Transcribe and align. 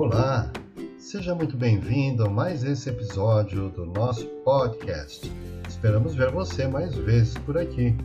Olá, 0.00 0.48
seja 0.96 1.34
muito 1.34 1.56
bem-vindo 1.56 2.24
a 2.24 2.30
mais 2.30 2.62
esse 2.62 2.88
episódio 2.88 3.68
do 3.70 3.84
nosso 3.84 4.26
podcast. 4.44 5.28
Esperamos 5.68 6.14
ver 6.14 6.30
você 6.30 6.68
mais 6.68 6.94
vezes 6.94 7.36
por 7.38 7.58
aqui. 7.58 7.96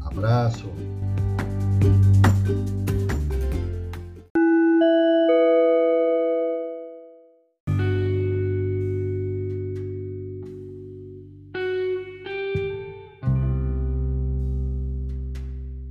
Abraço! 0.00 0.68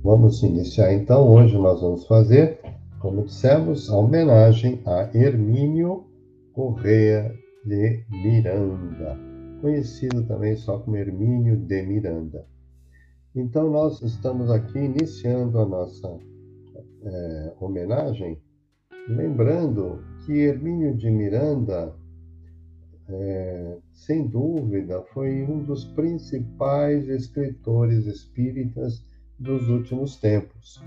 Vamos 0.04 0.42
iniciar 0.42 0.92
então. 0.92 1.26
Hoje 1.26 1.56
nós 1.56 1.80
vamos 1.80 2.06
fazer, 2.06 2.60
como 3.06 3.22
dissemos, 3.22 3.88
a 3.88 3.96
homenagem 3.96 4.82
a 4.84 5.08
Hermínio 5.16 6.08
Correia 6.52 7.32
de 7.64 8.04
Miranda, 8.10 9.16
conhecido 9.60 10.24
também 10.24 10.56
só 10.56 10.80
como 10.80 10.96
Hermínio 10.96 11.56
de 11.56 11.82
Miranda. 11.82 12.44
Então 13.32 13.70
nós 13.70 14.02
estamos 14.02 14.50
aqui 14.50 14.80
iniciando 14.80 15.60
a 15.60 15.64
nossa 15.64 16.18
é, 17.04 17.52
homenagem, 17.60 18.42
lembrando 19.08 20.02
que 20.24 20.40
Hermínio 20.40 20.96
de 20.96 21.08
Miranda, 21.08 21.94
é, 23.08 23.78
sem 23.92 24.26
dúvida, 24.26 25.00
foi 25.14 25.44
um 25.44 25.62
dos 25.62 25.84
principais 25.84 27.08
escritores 27.08 28.04
espíritas 28.04 29.00
dos 29.38 29.68
últimos 29.68 30.16
tempos. 30.16 30.82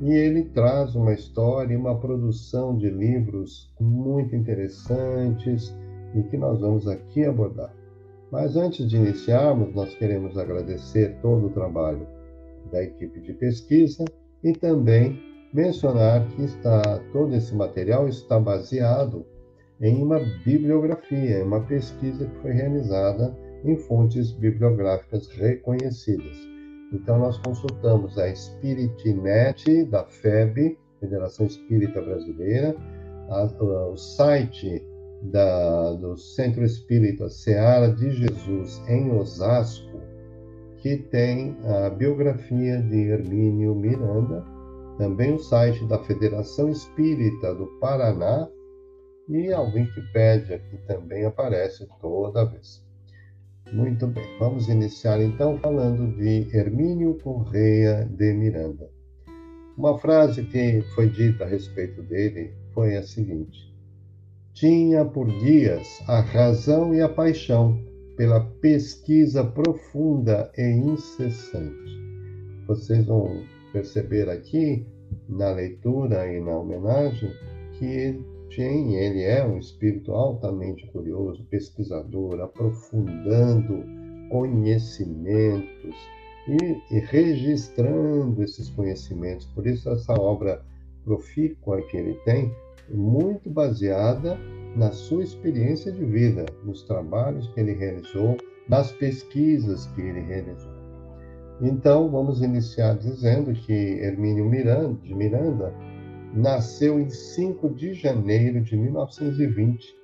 E 0.00 0.12
ele 0.12 0.44
traz 0.44 0.94
uma 0.94 1.12
história 1.12 1.74
e 1.74 1.76
uma 1.76 1.98
produção 1.98 2.76
de 2.76 2.88
livros 2.88 3.70
muito 3.78 4.34
interessantes 4.34 5.76
e 6.14 6.22
que 6.22 6.38
nós 6.38 6.60
vamos 6.60 6.88
aqui 6.88 7.24
abordar. 7.24 7.74
Mas 8.32 8.56
antes 8.56 8.88
de 8.88 8.96
iniciarmos, 8.96 9.74
nós 9.74 9.94
queremos 9.96 10.38
agradecer 10.38 11.18
todo 11.20 11.46
o 11.46 11.50
trabalho 11.50 12.06
da 12.72 12.82
equipe 12.82 13.20
de 13.20 13.34
pesquisa 13.34 14.04
e 14.42 14.52
também 14.52 15.20
mencionar 15.52 16.26
que 16.28 16.44
está 16.44 17.00
todo 17.12 17.34
esse 17.34 17.54
material 17.54 18.08
está 18.08 18.38
baseado 18.38 19.26
em 19.80 20.02
uma 20.02 20.20
bibliografia, 20.44 21.44
uma 21.44 21.60
pesquisa 21.60 22.26
que 22.26 22.36
foi 22.40 22.52
realizada 22.52 23.36
em 23.64 23.76
fontes 23.76 24.30
bibliográficas 24.32 25.28
reconhecidas. 25.28 26.49
Então, 26.92 27.18
nós 27.18 27.38
consultamos 27.38 28.18
a 28.18 28.34
Spiritnet 28.34 29.84
da 29.84 30.04
FEB, 30.04 30.78
Federação 30.98 31.46
Espírita 31.46 32.00
Brasileira, 32.00 32.76
a, 33.28 33.42
a, 33.42 33.88
o 33.88 33.96
site 33.96 34.84
da, 35.22 35.92
do 35.94 36.16
Centro 36.16 36.64
Espírita 36.64 37.28
Seara 37.28 37.92
de 37.92 38.10
Jesus, 38.10 38.82
em 38.88 39.10
Osasco, 39.12 40.00
que 40.78 40.96
tem 40.96 41.56
a 41.64 41.90
biografia 41.90 42.80
de 42.82 43.10
Hermínio 43.10 43.74
Miranda, 43.74 44.44
também 44.98 45.34
o 45.34 45.38
site 45.38 45.86
da 45.86 45.98
Federação 46.04 46.68
Espírita 46.70 47.54
do 47.54 47.66
Paraná 47.78 48.48
e 49.28 49.52
a 49.52 49.60
Wikipédia, 49.60 50.58
que 50.58 50.76
também 50.86 51.24
aparece 51.24 51.86
toda 52.00 52.46
vez. 52.46 52.82
Muito 53.72 54.08
bem, 54.08 54.24
vamos 54.40 54.68
iniciar 54.68 55.22
então 55.22 55.56
falando 55.58 56.16
de 56.16 56.48
Hermínio 56.52 57.14
Correia 57.22 58.04
de 58.04 58.32
Miranda. 58.32 58.90
Uma 59.78 59.96
frase 59.96 60.42
que 60.42 60.82
foi 60.92 61.08
dita 61.08 61.44
a 61.44 61.46
respeito 61.46 62.02
dele 62.02 62.52
foi 62.74 62.96
a 62.96 63.02
seguinte: 63.04 63.72
Tinha 64.54 65.04
por 65.04 65.28
guias 65.38 65.86
a 66.08 66.20
razão 66.20 66.92
e 66.92 67.00
a 67.00 67.08
paixão 67.08 67.80
pela 68.16 68.40
pesquisa 68.60 69.44
profunda 69.44 70.50
e 70.58 70.62
incessante. 70.62 72.00
Vocês 72.66 73.06
vão 73.06 73.44
perceber 73.72 74.28
aqui 74.28 74.84
na 75.28 75.52
leitura 75.52 76.26
e 76.26 76.40
na 76.40 76.58
homenagem 76.58 77.30
que 77.78 78.20
Ele 78.58 79.22
é 79.22 79.44
um 79.44 79.58
espírito 79.58 80.12
altamente 80.12 80.86
curioso, 80.88 81.44
pesquisador, 81.44 82.40
aprofundando 82.40 83.84
conhecimentos 84.30 85.94
e, 86.48 86.96
e 86.96 86.98
registrando 87.00 88.42
esses 88.42 88.68
conhecimentos. 88.70 89.46
Por 89.46 89.66
isso, 89.66 89.88
essa 89.90 90.14
obra 90.14 90.62
profícua 91.04 91.82
que 91.82 91.96
ele 91.96 92.14
tem 92.24 92.52
muito 92.88 93.48
baseada 93.48 94.38
na 94.76 94.90
sua 94.92 95.22
experiência 95.22 95.92
de 95.92 96.04
vida, 96.04 96.46
nos 96.64 96.82
trabalhos 96.82 97.48
que 97.48 97.60
ele 97.60 97.72
realizou, 97.72 98.36
nas 98.68 98.92
pesquisas 98.92 99.86
que 99.88 100.00
ele 100.00 100.20
realizou. 100.20 100.72
Então, 101.60 102.08
vamos 102.10 102.40
iniciar 102.40 102.96
dizendo 102.96 103.52
que 103.52 103.72
Hermínio 103.72 104.46
Miranda, 104.46 104.98
de 105.02 105.14
Miranda 105.14 105.74
nasceu 106.34 107.00
em 107.00 107.08
5 107.08 107.70
de 107.70 107.94
janeiro 107.94 108.60
de 108.60 108.76
1920 108.76 109.96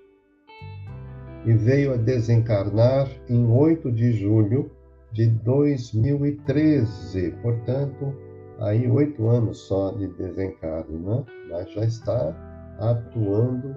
e 1.45 1.53
veio 1.53 1.93
a 1.95 1.97
desencarnar 1.97 3.09
em 3.29 3.47
8 3.47 3.93
de 3.93 4.13
julho 4.13 4.71
de 5.13 5.29
2013. 5.29 7.33
Portanto, 7.43 8.15
aí 8.59 8.91
oito 8.91 9.29
anos 9.29 9.59
só 9.59 9.93
de 9.93 10.09
desencarne, 10.09 10.99
né? 10.99 11.25
mas 11.51 11.71
já 11.73 11.85
está 11.85 12.35
atuando 12.79 13.77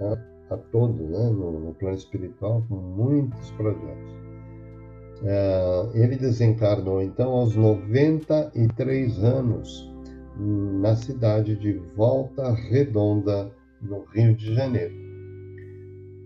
a, 0.00 0.18
a 0.54 0.56
todo 0.70 1.02
né? 1.02 1.30
no, 1.30 1.58
no, 1.58 1.74
plano 1.74 1.96
espiritual 1.96 2.62
com 2.68 2.76
muitos 2.76 3.50
projetos. 3.52 4.14
É, 5.24 5.88
ele 5.94 6.16
desencarnou 6.16 7.02
então 7.02 7.30
aos 7.30 7.56
93 7.56 9.24
anos 9.24 9.90
na 10.38 10.94
cidade 10.94 11.56
de 11.56 11.72
Volta 11.96 12.52
Redonda, 12.52 13.50
no 13.80 14.04
Rio 14.06 14.34
de 14.34 14.54
Janeiro. 14.54 14.94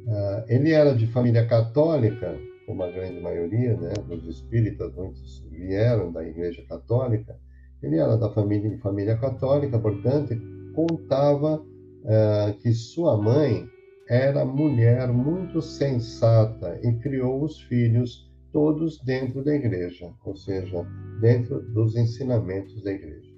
Uh, 0.07 0.45
ele 0.49 0.73
era 0.73 0.95
de 0.95 1.07
família 1.09 1.47
católica, 1.47 2.37
como 2.67 2.83
a 2.83 2.91
grande 2.91 3.21
maioria 3.21 3.77
né, 3.77 3.93
dos 4.09 4.27
espíritas, 4.27 4.95
muitos 4.95 5.45
vieram 5.51 6.13
da 6.13 6.25
Igreja 6.25 6.65
Católica. 6.69 7.37
Ele 7.83 7.97
era 7.97 8.17
da 8.17 8.31
família, 8.31 8.79
família 8.79 9.17
católica, 9.17 9.79
portanto, 9.79 10.35
contava 10.75 11.57
uh, 11.61 12.59
que 12.61 12.73
sua 12.73 13.17
mãe 13.17 13.69
era 14.09 14.45
mulher 14.45 15.09
muito 15.09 15.63
sensata 15.63 16.81
e 16.83 16.93
criou 16.95 17.45
os 17.45 17.61
filhos 17.63 18.29
todos 18.53 18.99
dentro 19.05 19.45
da 19.45 19.55
igreja, 19.55 20.13
ou 20.25 20.35
seja, 20.35 20.85
dentro 21.21 21.61
dos 21.73 21.95
ensinamentos 21.95 22.83
da 22.83 22.91
igreja. 22.91 23.30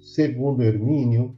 Segundo 0.00 0.62
Hermínio, 0.62 1.36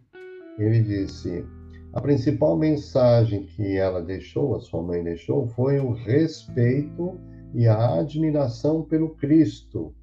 ele 0.59 0.83
disse: 0.83 1.45
a 1.93 2.01
principal 2.01 2.57
mensagem 2.57 3.45
que 3.45 3.77
ela 3.77 4.03
deixou, 4.03 4.55
a 4.55 4.61
sua 4.61 4.83
mãe 4.83 5.03
deixou, 5.03 5.49
foi 5.49 5.81
o 5.81 5.93
respeito 5.93 7.19
e 7.55 7.67
a 7.67 7.99
admiração 7.99 8.83
pelo 8.83 9.11
Cristo, 9.17 9.95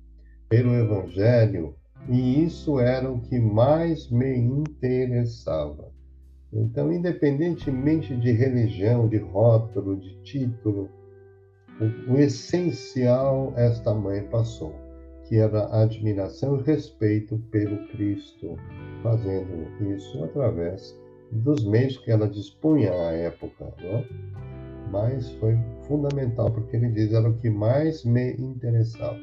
pelo 0.50 0.74
Evangelho, 0.74 1.76
e 2.10 2.44
isso 2.44 2.80
era 2.80 3.12
o 3.12 3.22
que 3.22 3.40
mais 3.40 4.10
me 4.10 4.36
interessava. 4.36 5.92
Então, 6.52 6.92
independentemente 6.92 8.16
de 8.16 8.32
religião, 8.32 9.08
de 9.08 9.18
rótulo, 9.18 9.98
de 9.98 10.22
título, 10.24 10.90
o, 12.10 12.18
essencial 12.18 13.54
esta 13.56 13.94
mãe 13.94 14.24
passou 14.24 14.85
que 15.28 15.38
era 15.38 15.68
admiração 15.82 16.60
e 16.60 16.64
respeito 16.64 17.38
pelo 17.52 17.88
Cristo, 17.90 18.56
fazendo 19.02 19.68
isso 19.96 20.24
através 20.24 20.98
dos 21.32 21.66
meios 21.66 21.98
que 21.98 22.12
ela 22.12 22.28
dispunha 22.28 22.92
à 22.92 23.12
época. 23.12 23.74
Não? 23.82 23.90
É? 23.90 24.08
Mas 24.92 25.32
foi 25.34 25.58
fundamental, 25.88 26.52
porque 26.52 26.78
ele 26.78 26.90
diz 26.90 27.12
era 27.12 27.28
o 27.28 27.38
que 27.38 27.50
mais 27.50 28.06
me 28.06 28.34
interessava. 28.34 29.18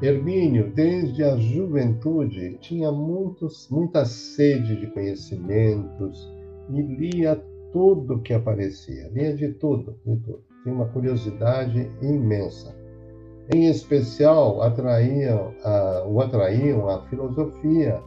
Hermínio, 0.00 0.72
desde 0.74 1.24
a 1.24 1.36
juventude, 1.36 2.56
tinha 2.60 2.92
muitos, 2.92 3.68
muita 3.68 4.04
sede 4.04 4.76
de 4.76 4.86
conhecimentos 4.92 6.32
e 6.70 6.80
lia 6.80 7.34
tudo 7.72 8.20
que 8.20 8.32
aparecia, 8.32 9.08
lia 9.08 9.34
de 9.34 9.48
tudo, 9.54 9.98
de 10.06 10.16
tudo. 10.18 10.44
Tinha 10.62 10.74
uma 10.74 10.86
curiosidade 10.86 11.90
imensa. 12.00 12.76
Em 13.54 13.66
especial, 13.66 14.60
atraíam, 14.60 15.54
o 16.06 16.20
atraíam 16.20 16.86
a 16.88 17.02
filosofia 17.08 18.02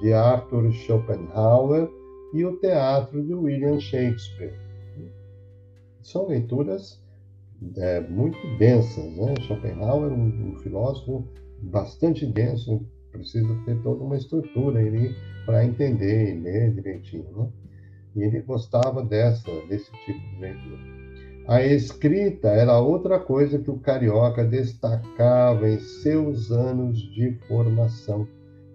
de 0.00 0.12
Arthur 0.12 0.72
Schopenhauer 0.72 1.90
e 2.32 2.44
o 2.44 2.56
teatro 2.58 3.22
de 3.22 3.34
William 3.34 3.78
Shakespeare. 3.78 4.54
São 6.02 6.28
leituras 6.28 7.02
é, 7.76 8.00
muito 8.00 8.38
densas. 8.58 9.04
Né? 9.16 9.34
Schopenhauer, 9.42 10.12
um, 10.12 10.52
um 10.52 10.56
filósofo 10.60 11.28
bastante 11.62 12.24
denso, 12.26 12.86
precisa 13.12 13.54
ter 13.66 13.80
toda 13.82 14.02
uma 14.02 14.16
estrutura 14.16 14.80
para 15.44 15.64
entender 15.64 16.34
e 16.34 16.40
ler 16.40 16.72
direitinho. 16.72 17.26
Né? 17.36 17.48
E 18.16 18.22
ele 18.22 18.40
gostava 18.40 19.02
dessa, 19.02 19.50
desse 19.68 19.92
tipo 20.06 20.20
de 20.20 20.40
leitura. 20.40 21.05
A 21.48 21.62
escrita 21.62 22.48
era 22.48 22.80
outra 22.80 23.20
coisa 23.20 23.56
que 23.56 23.70
o 23.70 23.78
carioca 23.78 24.44
destacava 24.44 25.68
em 25.68 25.78
seus 25.78 26.50
anos 26.50 26.98
de 26.98 27.38
formação, 27.46 28.26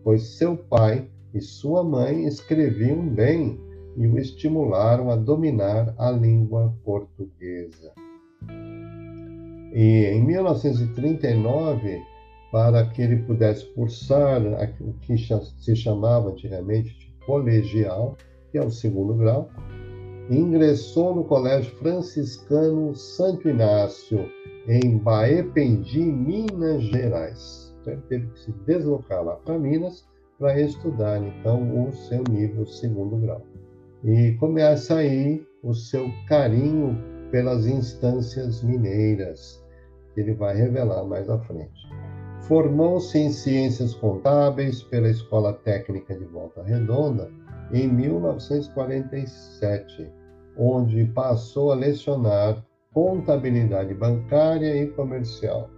pois 0.06 0.38
seu 0.38 0.56
pai 0.56 1.06
e 1.34 1.42
sua 1.42 1.84
mãe 1.84 2.26
escreviam 2.26 3.06
bem 3.10 3.60
e 3.98 4.08
o 4.08 4.18
estimularam 4.18 5.12
a 5.12 5.18
dominar 5.18 5.94
a 5.98 6.10
língua 6.12 6.74
portuguesa. 6.86 7.92
E 9.74 10.06
em 10.06 10.26
1939, 10.26 12.02
para 12.54 12.86
que 12.88 13.02
ele 13.02 13.18
pudesse 13.24 13.66
cursar 13.74 14.42
o 14.80 14.94
que 15.02 15.18
se 15.18 15.76
chamava 15.76 16.30
antigamente 16.30 16.98
de 16.98 17.12
colegial, 17.26 18.16
que 18.50 18.58
é 18.58 18.64
o 18.64 18.72
segundo 18.72 19.14
grau, 19.14 19.50
ingressou 20.32 21.14
no 21.14 21.26
Colégio 21.26 21.76
Franciscano 21.76 22.96
Santo 22.96 23.50
Inácio, 23.50 24.30
em 24.68 24.98
Baependi, 24.98 26.06
Minas 26.06 26.82
Gerais. 26.84 27.76
Então, 27.82 27.94
ele 27.94 28.02
teve 28.08 28.28
que 28.28 28.40
se 28.40 28.52
deslocar 28.66 29.24
lá 29.24 29.36
para 29.36 29.60
Minas 29.60 30.08
para 30.40 30.60
estudar, 30.60 31.22
então, 31.22 31.88
o 31.88 31.92
seu 31.92 32.24
nível 32.30 32.66
segundo 32.66 33.18
grau. 33.18 33.46
E 34.04 34.32
começa 34.40 34.96
aí 34.96 35.46
o 35.62 35.74
seu 35.74 36.10
carinho 36.28 36.98
pelas 37.30 37.68
instâncias 37.68 38.64
mineiras, 38.64 39.64
que 40.14 40.22
ele 40.22 40.34
vai 40.34 40.56
revelar 40.56 41.04
mais 41.04 41.30
à 41.30 41.38
frente. 41.40 41.92
Formou-se 42.48 43.18
em 43.18 43.32
Ciências 43.32 43.94
Contábeis 43.94 44.82
pela 44.84 45.10
Escola 45.10 45.54
Técnica 45.54 46.18
de 46.18 46.26
Volta 46.26 46.64
Redonda 46.64 47.30
em 47.72 47.88
1947, 47.88 50.12
onde 50.58 51.06
passou 51.06 51.72
a 51.72 51.76
lecionar 51.76 52.64
contabilidade 52.94 53.94
bancária 53.94 54.76
e 54.76 54.88
comercial. 54.88 55.70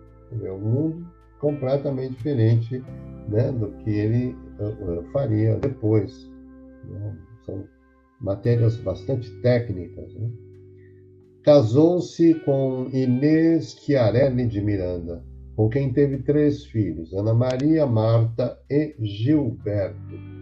É 0.41 0.51
um 0.51 0.59
mundo 0.59 1.05
completamente 1.39 2.15
diferente 2.15 2.83
né, 3.27 3.51
do 3.51 3.71
que 3.77 3.89
ele 3.89 4.35
faria 5.11 5.57
depois. 5.57 6.29
Né? 6.85 7.17
São 7.45 7.63
matérias 8.19 8.77
bastante 8.77 9.29
técnicas. 9.41 10.13
Né? 10.15 10.31
Casou-se 11.43 12.33
com 12.45 12.89
Inês 12.91 13.75
Chiarelli 13.79 14.47
de 14.47 14.61
Miranda, 14.61 15.23
com 15.55 15.69
quem 15.69 15.91
teve 15.91 16.19
três 16.19 16.65
filhos, 16.65 17.13
Ana 17.13 17.33
Maria, 17.33 17.85
Marta 17.85 18.57
e 18.69 18.95
Gilberto. 18.99 20.32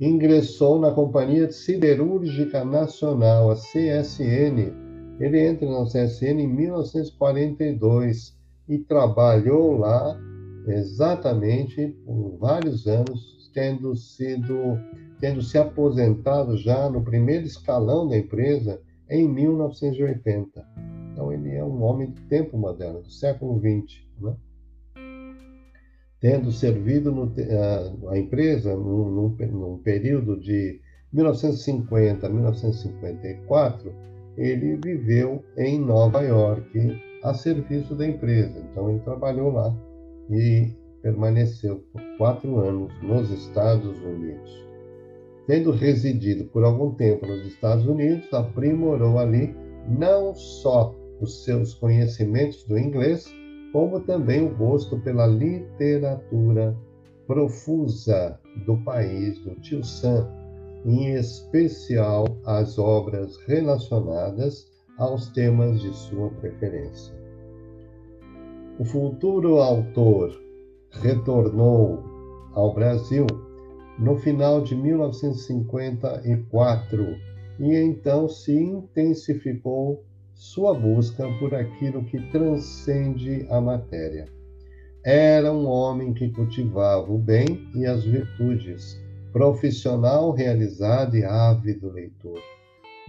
Ingressou 0.00 0.78
na 0.78 0.90
Companhia 0.90 1.50
Siderúrgica 1.50 2.62
Nacional, 2.64 3.50
a 3.50 3.54
CSN. 3.54 4.70
Ele 5.18 5.40
entra 5.40 5.66
na 5.70 5.84
CSN 5.84 6.42
em 6.42 6.46
1942 6.46 8.36
e 8.68 8.78
trabalhou 8.78 9.78
lá 9.78 10.20
exatamente 10.66 11.96
por 12.04 12.36
vários 12.38 12.86
anos, 12.86 13.50
tendo 13.54 13.96
sido 13.96 14.54
tendo 15.18 15.40
se 15.40 15.56
aposentado 15.56 16.58
já 16.58 16.90
no 16.90 17.02
primeiro 17.02 17.46
escalão 17.46 18.06
da 18.06 18.18
empresa 18.18 18.78
em 19.08 19.26
1980. 19.26 20.62
Então 21.12 21.32
ele 21.32 21.54
é 21.54 21.64
um 21.64 21.82
homem 21.82 22.10
do 22.10 22.20
tempo 22.22 22.58
moderno, 22.58 23.00
do 23.00 23.10
século 23.10 23.58
XX, 23.58 24.02
né? 24.20 24.36
Tendo 26.20 26.50
servido 26.50 27.12
no, 27.12 27.24
a, 27.24 28.12
a, 28.12 28.18
empresa 28.18 28.74
num, 28.74 29.10
num, 29.10 29.36
num 29.52 29.78
período 29.78 30.38
de 30.40 30.80
1950 31.12 32.26
a 32.26 32.30
1954, 32.30 33.92
ele 34.36 34.76
viveu 34.76 35.42
em 35.56 35.78
Nova 35.78 36.22
York 36.22 37.00
a 37.22 37.34
serviço 37.34 37.94
da 37.94 38.06
empresa. 38.06 38.58
Então 38.70 38.90
ele 38.90 39.00
trabalhou 39.00 39.50
lá 39.50 39.74
e 40.30 40.74
permaneceu 41.02 41.84
por 41.92 42.02
quatro 42.18 42.58
anos 42.58 42.92
nos 43.02 43.30
Estados 43.30 43.98
Unidos. 44.02 44.66
Tendo 45.46 45.70
residido 45.70 46.44
por 46.46 46.64
algum 46.64 46.92
tempo 46.94 47.26
nos 47.26 47.46
Estados 47.46 47.86
Unidos, 47.86 48.32
aprimorou 48.32 49.18
ali 49.18 49.54
não 49.88 50.34
só 50.34 50.94
os 51.20 51.44
seus 51.44 51.74
conhecimentos 51.74 52.64
do 52.64 52.76
inglês, 52.76 53.32
como 53.76 54.00
também 54.00 54.42
o 54.42 54.56
gosto 54.56 54.98
pela 55.00 55.26
literatura 55.26 56.74
profusa 57.26 58.40
do 58.64 58.78
país 58.78 59.38
do 59.40 59.54
Tio 59.56 59.84
Sam, 59.84 60.26
em 60.86 61.14
especial 61.14 62.24
as 62.46 62.78
obras 62.78 63.36
relacionadas 63.46 64.66
aos 64.96 65.28
temas 65.28 65.82
de 65.82 65.94
sua 65.94 66.30
preferência. 66.40 67.14
O 68.78 68.84
futuro 68.86 69.58
autor 69.58 70.34
retornou 70.92 72.02
ao 72.54 72.72
Brasil 72.72 73.26
no 73.98 74.16
final 74.16 74.62
de 74.62 74.74
1954 74.74 77.04
e 77.60 77.76
então 77.76 78.26
se 78.26 78.58
intensificou 78.58 80.02
sua 80.36 80.74
busca 80.74 81.26
por 81.38 81.54
aquilo 81.54 82.04
que 82.04 82.20
transcende 82.30 83.46
a 83.48 83.58
matéria. 83.58 84.26
Era 85.02 85.50
um 85.50 85.66
homem 85.66 86.12
que 86.12 86.28
cultivava 86.28 87.10
o 87.10 87.18
bem 87.18 87.66
e 87.74 87.86
as 87.86 88.04
virtudes, 88.04 89.00
profissional 89.32 90.32
realizado 90.32 91.16
e 91.16 91.24
ávido 91.24 91.90
leitor. 91.90 92.38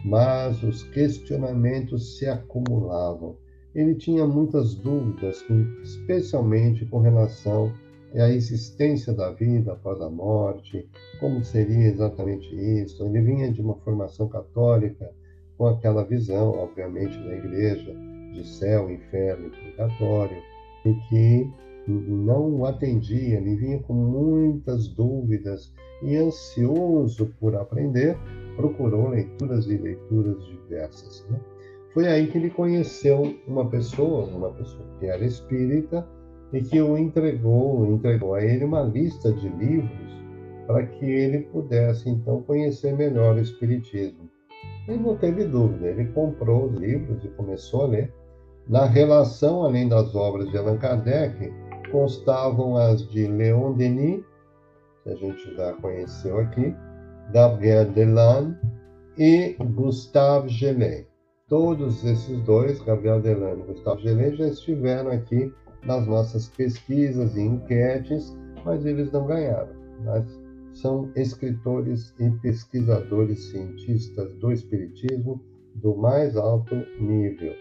Mas 0.06 0.64
os 0.64 0.84
questionamentos 0.84 2.18
se 2.18 2.28
acumulavam. 2.28 3.36
Ele 3.76 3.94
tinha 3.96 4.26
muitas 4.26 4.74
dúvidas, 4.76 5.44
especialmente 5.84 6.86
com 6.86 7.00
relação 7.00 7.74
a 8.16 8.30
existência 8.30 9.14
da 9.14 9.32
vida 9.32 9.74
após 9.74 10.02
a 10.02 10.10
morte, 10.10 10.88
como 11.20 11.44
seria 11.44 11.88
exatamente 11.88 12.48
isso. 12.56 13.06
Ele 13.06 13.22
vinha 13.22 13.52
de 13.52 13.62
uma 13.62 13.76
formação 13.76 14.28
católica, 14.30 15.12
com 15.58 15.68
aquela 15.68 16.04
visão, 16.04 16.52
obviamente, 16.52 17.18
da 17.20 17.36
igreja, 17.36 17.96
de 18.34 18.48
céu, 18.48 18.90
inferno 18.90 19.48
e 19.48 19.50
purgatório, 19.50 20.38
e 20.86 20.94
que 21.10 21.52
não 21.88 22.66
atendia, 22.66 23.38
ele 23.38 23.56
vinha 23.56 23.80
com 23.80 23.94
muitas 23.94 24.88
dúvidas 24.90 25.74
e 26.04 26.16
ansioso 26.18 27.34
por 27.40 27.56
aprender, 27.56 28.18
procurou 28.56 29.10
leituras 29.10 29.66
e 29.68 29.78
leituras 29.78 30.46
diversas. 30.46 31.26
Né? 31.30 31.40
Foi 31.94 32.08
aí 32.08 32.28
que 32.28 32.38
ele 32.38 32.50
conheceu 32.50 33.36
uma 33.48 33.68
pessoa, 33.70 34.26
uma 34.26 34.52
pessoa 34.52 34.86
que 35.00 35.06
era 35.06 35.26
espírita, 35.26 36.08
e 36.54 36.62
que 36.62 36.82
o 36.82 36.98
entregou, 36.98 37.86
entregou 37.92 38.36
a 38.36 38.44
ele 38.44 38.64
uma 38.64 38.82
lista 38.82 39.34
de 39.34 39.50
livros 39.50 40.18
para 40.66 40.86
que 40.86 41.06
ele 41.06 41.40
pudesse 41.40 42.10
então 42.10 42.42
conhecer 42.44 42.96
melhor 42.96 43.36
o 43.36 43.42
Espiritismo. 43.42 44.27
Ele 44.88 45.00
não 45.00 45.18
teve 45.18 45.44
dúvida, 45.44 45.88
ele 45.88 46.06
comprou 46.12 46.68
os 46.68 46.80
livros 46.80 47.24
e 47.24 47.28
começou 47.30 47.84
a 47.84 47.88
ler. 47.88 48.14
Na 48.68 48.86
relação, 48.86 49.64
além 49.64 49.88
das 49.88 50.14
obras 50.16 50.50
de 50.50 50.58
Allan 50.58 50.78
Kardec, 50.78 51.52
constavam 51.92 52.78
as 52.78 53.08
de 53.10 53.28
Leon 53.28 53.74
Denis, 53.74 54.24
que 55.04 55.10
a 55.10 55.16
gente 55.16 55.56
já 55.56 55.74
conheceu 55.74 56.38
aqui, 56.40 56.76
Gabriel 57.32 57.86
Delanne 57.92 58.58
e 59.18 59.56
Gustave 59.74 60.50
Gelet. 60.50 61.08
Todos 61.50 62.04
esses 62.04 62.42
dois, 62.44 62.82
Gabriel 62.82 63.22
Delanne 63.22 63.64
e 63.64 63.74
Gustave 63.74 64.04
Gelet, 64.04 64.38
já 64.38 64.48
estiveram 64.48 65.12
aqui 65.12 65.52
nas 65.84 66.06
nossas 66.06 66.50
pesquisas 66.50 67.36
e 67.36 67.42
enquetes, 67.42 68.38
mas 68.66 68.86
eles 68.86 69.12
não 69.12 69.26
ganharam. 69.26 69.70
Mas 70.04 70.47
são 70.82 71.12
escritores 71.16 72.14
e 72.20 72.30
pesquisadores 72.42 73.52
cientistas 73.52 74.34
do 74.36 74.52
Espiritismo 74.52 75.42
do 75.76 75.96
mais 75.96 76.36
alto 76.36 76.76
nível. 77.00 77.54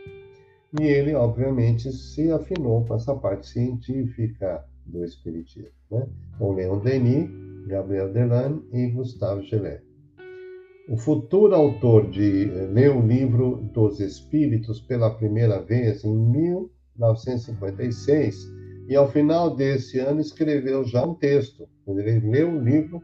E 0.80 0.84
ele, 0.84 1.14
obviamente, 1.14 1.92
se 1.92 2.30
afinou 2.30 2.84
com 2.84 2.94
essa 2.94 3.14
parte 3.14 3.46
científica 3.46 4.64
do 4.84 5.04
Espiritismo, 5.04 5.70
né? 5.90 6.06
com 6.38 6.54
Leon 6.54 6.78
Denis, 6.80 7.30
Gabriel 7.66 8.12
Delanne 8.12 8.62
e 8.72 8.90
Gustave 8.90 9.46
Gelet. 9.46 9.82
O 10.88 10.96
futuro 10.96 11.54
autor 11.54 12.08
de 12.10 12.44
eh, 12.48 12.66
leu 12.66 12.98
o 12.98 13.06
livro 13.06 13.56
dos 13.74 13.98
Espíritos 13.98 14.80
pela 14.80 15.10
primeira 15.10 15.60
vez 15.60 16.04
em 16.04 16.14
1000 16.14 16.70
1956, 16.98 18.52
e 18.88 18.94
ao 18.94 19.10
final 19.10 19.54
desse 19.54 19.98
ano 19.98 20.20
escreveu 20.20 20.84
já 20.84 21.04
um 21.04 21.14
texto. 21.14 21.68
Ele 21.86 22.20
leu 22.20 22.52
o 22.52 22.60
livro, 22.60 23.02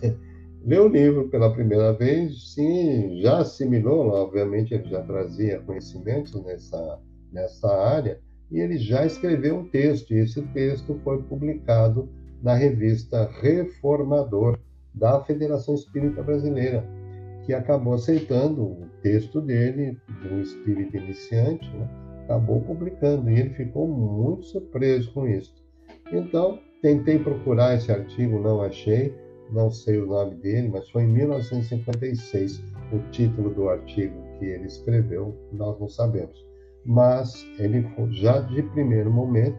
leu 0.64 0.86
o 0.86 0.88
livro 0.88 1.28
pela 1.28 1.52
primeira 1.52 1.92
vez, 1.92 2.54
sim, 2.54 3.20
já 3.20 3.38
assimilou, 3.38 4.08
obviamente 4.08 4.72
ele 4.72 4.88
já 4.88 5.02
trazia 5.02 5.60
conhecimentos 5.60 6.34
nessa, 6.44 7.00
nessa 7.32 7.68
área, 7.68 8.18
e 8.50 8.60
ele 8.60 8.78
já 8.78 9.04
escreveu 9.04 9.56
um 9.56 9.68
texto, 9.68 10.12
e 10.12 10.18
esse 10.18 10.40
texto 10.48 10.98
foi 11.02 11.22
publicado 11.22 12.08
na 12.42 12.54
revista 12.54 13.30
Reformador 13.40 14.58
da 14.94 15.22
Federação 15.24 15.74
Espírita 15.74 16.22
Brasileira, 16.22 16.86
que 17.44 17.52
acabou 17.52 17.94
aceitando 17.94 18.62
o 18.62 18.86
texto 19.02 19.40
dele, 19.40 19.98
de 20.22 20.28
um 20.28 20.40
espírito 20.40 20.96
iniciante, 20.96 21.68
né? 21.76 22.03
Acabou 22.24 22.60
publicando, 22.62 23.30
e 23.30 23.38
ele 23.38 23.50
ficou 23.50 23.86
muito 23.86 24.44
surpreso 24.46 25.12
com 25.12 25.26
isso. 25.26 25.54
Então, 26.12 26.58
tentei 26.82 27.18
procurar 27.18 27.74
esse 27.74 27.90
artigo, 27.90 28.38
não 28.38 28.62
achei, 28.62 29.14
não 29.50 29.70
sei 29.70 29.98
o 29.98 30.06
nome 30.06 30.34
dele, 30.36 30.68
mas 30.68 30.88
foi 30.90 31.04
em 31.04 31.08
1956 31.08 32.62
o 32.92 32.98
título 33.10 33.54
do 33.54 33.68
artigo 33.68 34.14
que 34.38 34.46
ele 34.46 34.66
escreveu, 34.66 35.34
nós 35.52 35.78
não 35.78 35.88
sabemos. 35.88 36.44
Mas 36.84 37.46
ele 37.58 37.86
já 38.10 38.40
de 38.40 38.62
primeiro 38.62 39.10
momento 39.10 39.58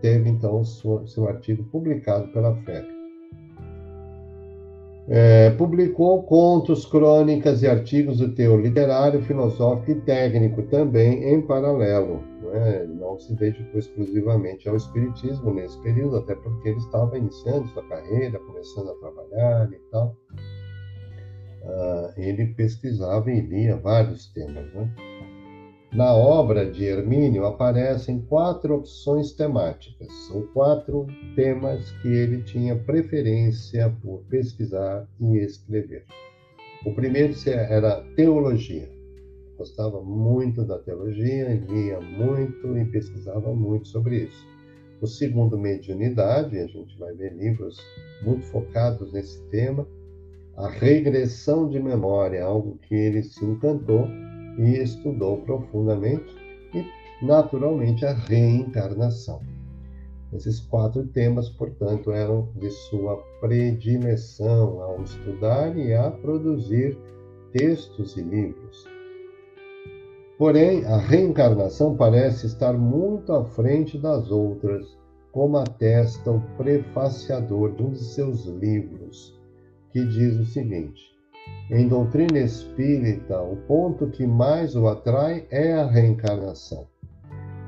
teve 0.00 0.28
então 0.28 0.64
seu, 0.64 1.06
seu 1.06 1.28
artigo 1.28 1.62
publicado 1.64 2.28
pela 2.32 2.56
FEB. 2.62 2.99
É, 5.12 5.50
publicou 5.50 6.22
contos, 6.22 6.86
crônicas 6.86 7.64
e 7.64 7.66
artigos 7.66 8.18
do 8.18 8.32
teor 8.32 8.60
literário, 8.60 9.20
filosófico 9.22 9.90
e 9.90 10.00
técnico 10.02 10.62
também 10.68 11.24
em 11.34 11.42
paralelo. 11.42 12.22
Né? 12.40 12.86
Não 12.86 13.18
se 13.18 13.34
dedicou 13.34 13.80
exclusivamente 13.80 14.68
ao 14.68 14.76
espiritismo 14.76 15.52
nesse 15.52 15.76
período, 15.82 16.18
até 16.18 16.36
porque 16.36 16.68
ele 16.68 16.78
estava 16.78 17.18
iniciando 17.18 17.66
sua 17.70 17.82
carreira, 17.88 18.38
começando 18.38 18.90
a 18.90 18.94
trabalhar 18.94 19.72
e 19.72 19.80
tal. 19.90 20.16
Uh, 21.62 22.12
ele 22.16 22.54
pesquisava 22.54 23.32
e 23.32 23.40
lia 23.40 23.76
vários 23.78 24.32
temas. 24.32 24.72
Né? 24.72 24.94
Na 25.92 26.14
obra 26.14 26.70
de 26.70 26.84
Hermínio 26.84 27.44
aparecem 27.44 28.20
quatro 28.20 28.76
opções 28.76 29.32
temáticas, 29.32 30.06
são 30.28 30.46
quatro 30.54 31.04
temas 31.34 31.90
que 32.00 32.06
ele 32.06 32.44
tinha 32.44 32.76
preferência 32.76 33.92
por 34.00 34.20
pesquisar 34.30 35.08
e 35.18 35.38
escrever. 35.38 36.04
O 36.86 36.94
primeiro 36.94 37.34
era 37.48 38.04
teologia. 38.14 38.88
Gostava 39.58 40.00
muito 40.00 40.64
da 40.64 40.78
teologia, 40.78 41.60
lia 41.68 42.00
muito 42.00 42.78
e 42.78 42.84
pesquisava 42.84 43.52
muito 43.52 43.88
sobre 43.88 44.18
isso. 44.26 44.46
O 45.00 45.08
segundo, 45.08 45.58
mediunidade, 45.58 46.56
a 46.56 46.68
gente 46.68 46.96
vai 47.00 47.12
ver 47.14 47.32
livros 47.32 47.76
muito 48.22 48.46
focados 48.46 49.12
nesse 49.12 49.42
tema. 49.48 49.88
A 50.56 50.68
regressão 50.68 51.68
de 51.68 51.80
memória, 51.80 52.44
algo 52.44 52.78
que 52.86 52.94
ele 52.94 53.24
se 53.24 53.44
encantou 53.44 54.06
e 54.58 54.82
estudou 54.82 55.38
profundamente, 55.38 56.34
e 56.74 56.84
naturalmente 57.24 58.04
a 58.04 58.12
reencarnação. 58.12 59.40
Esses 60.32 60.60
quatro 60.60 61.04
temas, 61.08 61.48
portanto, 61.48 62.12
eram 62.12 62.48
de 62.56 62.70
sua 62.70 63.16
predileção 63.40 64.80
ao 64.80 65.02
estudar 65.02 65.76
e 65.76 65.92
a 65.92 66.10
produzir 66.10 66.96
textos 67.52 68.16
e 68.16 68.22
livros. 68.22 68.84
Porém, 70.38 70.84
a 70.86 70.96
reencarnação 70.96 71.96
parece 71.96 72.46
estar 72.46 72.72
muito 72.72 73.32
à 73.32 73.44
frente 73.44 73.98
das 73.98 74.30
outras, 74.30 74.96
como 75.32 75.58
atesta 75.58 76.30
o 76.30 76.40
prefaciador 76.56 77.72
de 77.72 77.82
um 77.82 77.90
de 77.90 77.98
seus 77.98 78.46
livros, 78.46 79.38
que 79.92 80.04
diz 80.04 80.38
o 80.38 80.44
seguinte: 80.44 81.09
em 81.70 81.86
doutrina 81.86 82.38
espírita, 82.38 83.40
o 83.40 83.56
ponto 83.56 84.08
que 84.08 84.26
mais 84.26 84.74
o 84.74 84.88
atrai 84.88 85.46
é 85.50 85.72
a 85.72 85.86
reencarnação. 85.86 86.88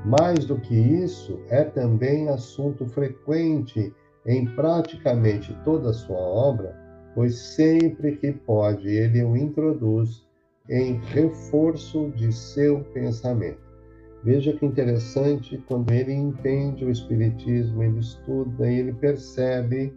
Mais 0.05 0.45
do 0.45 0.59
que 0.59 0.75
isso, 0.75 1.39
é 1.49 1.63
também 1.63 2.27
assunto 2.27 2.85
frequente 2.85 3.93
em 4.25 4.45
praticamente 4.45 5.57
toda 5.63 5.91
a 5.91 5.93
sua 5.93 6.17
obra, 6.17 6.75
pois 7.15 7.37
sempre 7.37 8.17
que 8.17 8.33
pode 8.33 8.89
ele 8.89 9.23
o 9.23 9.37
introduz 9.37 10.27
em 10.69 10.99
reforço 11.13 12.11
de 12.15 12.31
seu 12.33 12.81
pensamento. 12.93 13.63
Veja 14.23 14.53
que 14.53 14.65
interessante 14.65 15.57
quando 15.67 15.91
ele 15.91 16.13
entende 16.13 16.83
o 16.83 16.91
Espiritismo, 16.91 17.83
ele 17.83 17.99
estuda 17.99 18.69
e 18.69 18.79
ele 18.79 18.93
percebe 18.93 19.93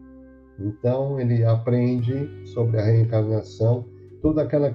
então 0.59 1.21
ele 1.21 1.45
aprende 1.45 2.29
sobre 2.47 2.81
a 2.81 2.85
reencarnação, 2.85 3.85
todo 4.27 4.41
aquele 4.41 4.75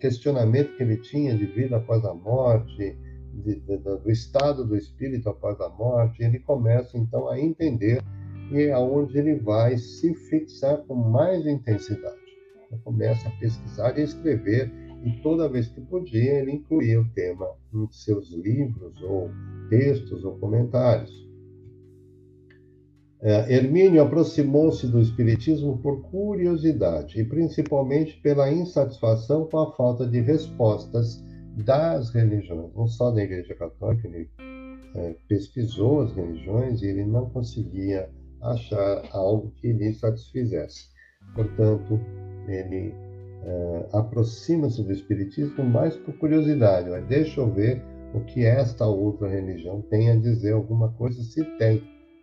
questionamento 0.00 0.76
que 0.76 0.82
ele 0.82 0.96
tinha 0.96 1.32
de 1.36 1.46
vida 1.46 1.76
após 1.76 2.04
a 2.04 2.12
morte, 2.12 2.98
de, 3.32 3.54
de, 3.60 3.78
do 3.78 4.10
estado 4.10 4.64
do 4.64 4.76
espírito 4.76 5.28
após 5.28 5.60
a 5.60 5.68
morte, 5.68 6.20
ele 6.20 6.40
começa 6.40 6.98
então 6.98 7.28
a 7.28 7.38
entender 7.38 8.02
e 8.50 8.62
é 8.62 8.72
aonde 8.72 9.16
ele 9.16 9.36
vai 9.36 9.78
se 9.78 10.12
fixar 10.28 10.78
com 10.78 10.96
mais 10.96 11.46
intensidade. 11.46 12.16
Ele 12.72 12.80
começa 12.82 13.28
a 13.28 13.30
pesquisar 13.38 13.96
e 13.96 14.02
escrever, 14.02 14.68
e 15.04 15.12
toda 15.22 15.48
vez 15.48 15.68
que 15.68 15.80
podia, 15.82 16.40
ele 16.40 16.50
incluía 16.50 17.00
o 17.00 17.08
tema 17.10 17.46
em 17.72 17.86
seus 17.92 18.32
livros, 18.32 19.00
ou 19.00 19.30
textos, 19.70 20.24
ou 20.24 20.36
comentários. 20.40 21.27
É, 23.20 23.52
Hermínio 23.52 24.00
aproximou-se 24.00 24.86
do 24.86 25.00
Espiritismo 25.00 25.78
por 25.78 26.02
curiosidade 26.02 27.20
e 27.20 27.24
principalmente 27.24 28.16
pela 28.20 28.50
insatisfação 28.50 29.46
com 29.46 29.58
a 29.58 29.72
falta 29.72 30.06
de 30.06 30.20
respostas 30.20 31.20
das 31.56 32.10
religiões, 32.10 32.72
não 32.76 32.86
só 32.86 33.10
da 33.10 33.22
Igreja 33.22 33.56
Católica, 33.56 34.06
ele 34.06 34.30
é, 34.94 35.16
pesquisou 35.28 36.02
as 36.02 36.12
religiões 36.12 36.80
e 36.80 36.86
ele 36.86 37.04
não 37.04 37.28
conseguia 37.30 38.08
achar 38.40 39.02
algo 39.12 39.52
que 39.56 39.72
lhe 39.72 39.92
satisfizesse. 39.94 40.86
Portanto, 41.34 42.00
ele 42.46 42.94
é, 43.44 43.88
aproxima-se 43.94 44.80
do 44.80 44.92
Espiritismo 44.92 45.64
mais 45.64 45.96
por 45.96 46.14
curiosidade, 46.18 46.88
mas 46.88 47.04
deixa 47.06 47.40
eu 47.40 47.52
ver 47.52 47.82
o 48.14 48.20
que 48.20 48.44
esta 48.44 48.86
outra 48.86 49.28
religião 49.28 49.82
tem 49.90 50.08
a 50.08 50.14
dizer, 50.14 50.52
alguma 50.52 50.92
coisa 50.92 51.20
se 51.20 51.44
tem 51.58 51.82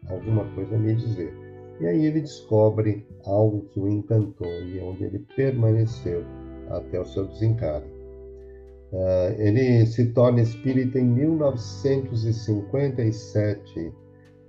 alguma 0.10 0.46
coisa 0.54 0.76
a 0.76 0.80
me 0.80 0.96
dizer. 0.96 1.34
E 1.80 1.88
aí 1.88 2.06
ele 2.06 2.20
descobre 2.22 3.06
algo 3.26 3.66
que 3.72 3.80
o 3.80 3.90
encantou 3.90 4.48
e 4.48 4.80
onde 4.80 5.04
ele 5.04 5.26
permaneceu 5.36 6.24
até 6.70 7.00
o 7.00 7.06
seu 7.06 7.28
desencarne. 7.28 7.94
Uh, 8.94 9.34
ele 9.38 9.86
se 9.86 10.06
torna 10.14 10.42
espírita 10.42 10.98
em 11.00 11.06
1957 11.06 13.94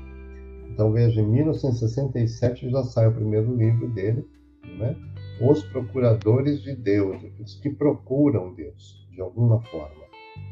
Então 0.70 0.90
veja, 0.92 1.20
em 1.20 1.26
1967 1.26 2.70
já 2.70 2.82
sai 2.84 3.08
o 3.08 3.14
primeiro 3.14 3.54
livro 3.54 3.88
dele, 3.88 4.26
né? 4.78 4.96
Os 5.40 5.64
Procuradores 5.64 6.62
de 6.62 6.76
Deus, 6.76 7.20
os 7.40 7.58
que 7.60 7.70
procuram 7.70 8.54
Deus 8.54 9.04
de 9.10 9.20
alguma 9.20 9.60
forma. 9.62 10.04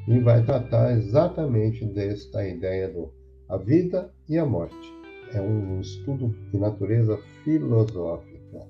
E 0.09 0.19
vai 0.19 0.45
tratar 0.45 0.91
exatamente 0.93 1.87
desta 1.87 2.45
ideia 2.47 2.89
do 2.89 3.13
a 3.49 3.57
vida 3.57 4.13
e 4.29 4.37
a 4.39 4.47
morte 4.47 5.02
é 5.35 5.41
um 5.41 5.81
estudo 5.81 6.35
de 6.51 6.59
natureza 6.59 7.19
filosófica. 7.45 8.67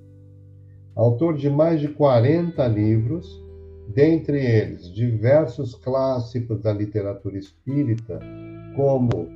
Autor 0.94 1.36
de 1.36 1.48
mais 1.48 1.80
de 1.80 1.88
40 1.88 2.66
livros, 2.68 3.42
dentre 3.94 4.38
eles 4.38 4.92
diversos 4.92 5.74
clássicos 5.74 6.60
da 6.62 6.72
literatura 6.72 7.38
espírita, 7.38 8.20
como 8.76 9.28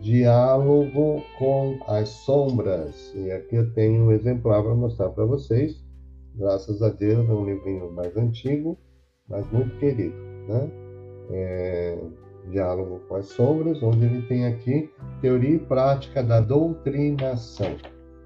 Diálogo 0.00 1.22
com 1.38 1.78
as 1.86 2.08
Sombras. 2.08 3.12
E 3.14 3.30
aqui 3.30 3.56
eu 3.56 3.72
tenho 3.72 4.04
um 4.04 4.12
exemplar 4.12 4.62
para 4.62 4.74
mostrar 4.74 5.10
para 5.10 5.24
vocês. 5.24 5.82
Graças 6.34 6.82
a 6.82 6.88
Deus, 6.88 7.28
é 7.28 7.32
um 7.32 7.44
livrinho 7.44 7.90
mais 7.92 8.16
antigo, 8.16 8.76
mas 9.28 9.50
muito 9.50 9.78
querido. 9.78 10.14
Né? 10.48 10.70
É, 11.30 11.98
Diálogo 12.50 13.00
com 13.08 13.16
as 13.16 13.26
Sombras, 13.26 13.82
onde 13.82 14.04
ele 14.04 14.22
tem 14.22 14.46
aqui 14.46 14.90
teoria 15.20 15.56
e 15.56 15.58
prática 15.58 16.22
da 16.22 16.40
doutrinação. 16.40 17.76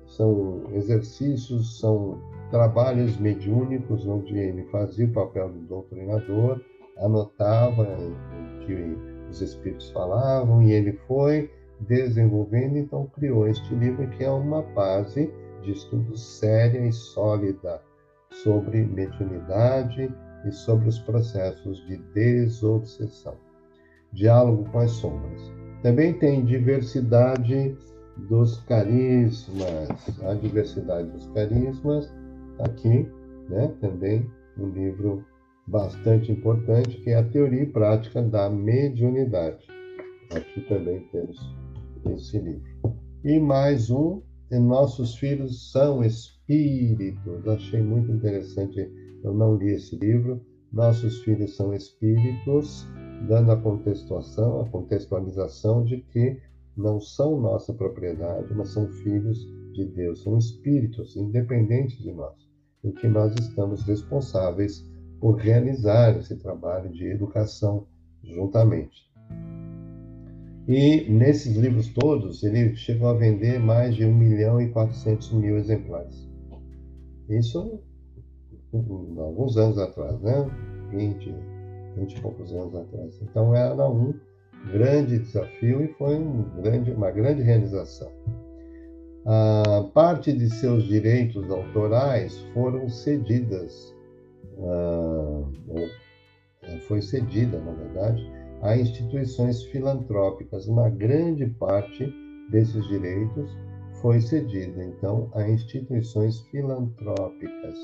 São 0.07 0.63
exercícios, 0.73 1.79
são 1.81 2.19
trabalhos 2.51 3.19
mediúnicos, 3.19 4.07
onde 4.07 4.37
ele 4.37 4.65
fazia 4.65 5.07
o 5.07 5.13
papel 5.13 5.51
do 5.51 5.61
doutrinador, 5.61 6.61
anotava 6.99 7.83
o 7.83 8.67
que 8.67 8.97
os 9.31 9.41
espíritos 9.41 9.91
falavam 9.91 10.63
e 10.63 10.73
ele 10.73 10.93
foi 11.07 11.51
desenvolvendo, 11.81 12.77
então 12.77 13.07
criou 13.15 13.47
este 13.47 13.75
livro 13.75 14.09
que 14.11 14.25
é 14.25 14.31
uma 14.31 14.63
base 14.63 15.33
de 15.63 15.73
estudo 15.73 16.17
séria 16.17 16.81
e 16.81 16.93
sólida 16.93 17.81
sobre 18.31 18.85
mediunidade 18.85 20.13
e 20.45 20.53
sobre 20.53 20.89
os 20.89 20.99
processos 21.01 21.85
de 21.87 21.97
desobsessão. 22.15 23.37
Diálogo 24.13 24.65
com 24.71 24.79
as 24.79 24.91
Sombras. 24.93 25.53
Também 25.83 26.13
tem 26.15 26.45
Diversidade 26.45 27.77
dos 28.29 28.59
Carismas. 28.65 29.89
A 30.23 30.35
Diversidade 30.35 31.09
dos 31.11 31.27
Carismas, 31.29 32.13
aqui, 32.61 33.07
né? 33.49 33.73
também 33.81 34.29
um 34.59 34.69
livro 34.71 35.25
bastante 35.67 36.33
importante, 36.33 36.99
que 37.01 37.11
é 37.11 37.17
a 37.17 37.25
Teoria 37.25 37.63
e 37.63 37.67
Prática 37.67 38.23
da 38.23 38.51
Mediunidade. 38.51 39.67
Aqui 40.35 40.61
também 40.63 41.01
temos 41.13 41.39
esse 42.07 42.39
livro. 42.39 42.63
E 43.25 43.39
mais 43.39 43.91
um, 43.91 44.23
Nossos 44.51 45.17
Filhos 45.17 45.71
São 45.71 46.03
Espíritos. 46.03 47.47
Achei 47.47 47.83
muito 47.83 48.11
interessante, 48.11 48.91
eu 49.23 49.35
não 49.35 49.57
li 49.57 49.73
esse 49.73 49.97
livro. 49.97 50.41
Nossos 50.73 51.23
Filhos 51.23 51.57
São 51.57 51.73
Espíritos, 51.75 52.87
dando 53.27 53.53
a 53.53 53.57
contextuação, 53.57 54.61
a 54.61 54.69
contextualização 54.69 55.85
de 55.85 55.99
que 55.99 56.41
não 56.77 57.01
são 57.01 57.41
nossa 57.41 57.73
propriedade, 57.75 58.55
mas 58.55 58.71
são 58.71 58.87
filhos 58.89 59.47
de 59.73 59.85
Deus, 59.85 60.23
são 60.23 60.39
espíritos 60.39 61.17
independentes 61.17 61.99
de 61.99 62.13
nós, 62.13 62.35
em 62.85 62.93
que 62.93 63.09
nós 63.09 63.35
estamos 63.35 63.83
responsáveis 63.83 64.87
por 65.21 65.37
realizar 65.37 66.17
esse 66.17 66.37
trabalho 66.37 66.91
de 66.91 67.07
educação 67.07 67.87
juntamente. 68.23 69.09
E 70.69 71.11
nesses 71.11 71.57
livros 71.57 71.89
todos, 71.89 72.45
ele 72.45 72.77
chegou 72.77 73.09
a 73.09 73.15
vender 73.15 73.59
mais 73.59 73.97
de 73.97 74.05
1 74.05 74.15
milhão 74.15 74.61
e 74.61 74.69
400 74.69 75.33
mil 75.33 75.57
exemplares. 75.57 76.29
Isso 77.29 77.81
alguns 78.73 79.57
anos 79.57 79.79
atrás, 79.79 80.21
né? 80.21 80.47
20, 80.91 81.35
20 81.99 82.17
e 82.17 82.21
poucos 82.21 82.53
anos 82.53 82.75
atrás. 82.75 83.21
Então 83.23 83.55
era 83.55 83.89
um 83.89 84.15
grande 84.73 85.19
desafio 85.19 85.85
e 85.85 85.89
foi 85.95 86.17
um 86.17 86.43
grande, 86.63 86.91
uma 86.93 87.11
grande 87.11 87.43
realização. 87.43 88.11
A 89.27 89.85
parte 89.93 90.33
de 90.33 90.49
seus 90.49 90.85
direitos 90.85 91.51
autorais 91.51 92.39
foram 92.55 92.89
cedidas, 92.89 93.95
ou 94.57 95.49
foi 96.87 97.03
cedida, 97.03 97.61
na 97.61 97.73
verdade, 97.73 98.27
a 98.63 98.77
instituições 98.77 99.63
filantrópicas. 99.65 100.67
Uma 100.67 100.89
grande 100.89 101.47
parte 101.47 102.13
desses 102.51 102.87
direitos 102.89 103.51
foi 104.01 104.21
cedida, 104.21 104.83
então, 104.83 105.31
a 105.35 105.49
instituições 105.49 106.41
filantrópicas. 106.51 107.79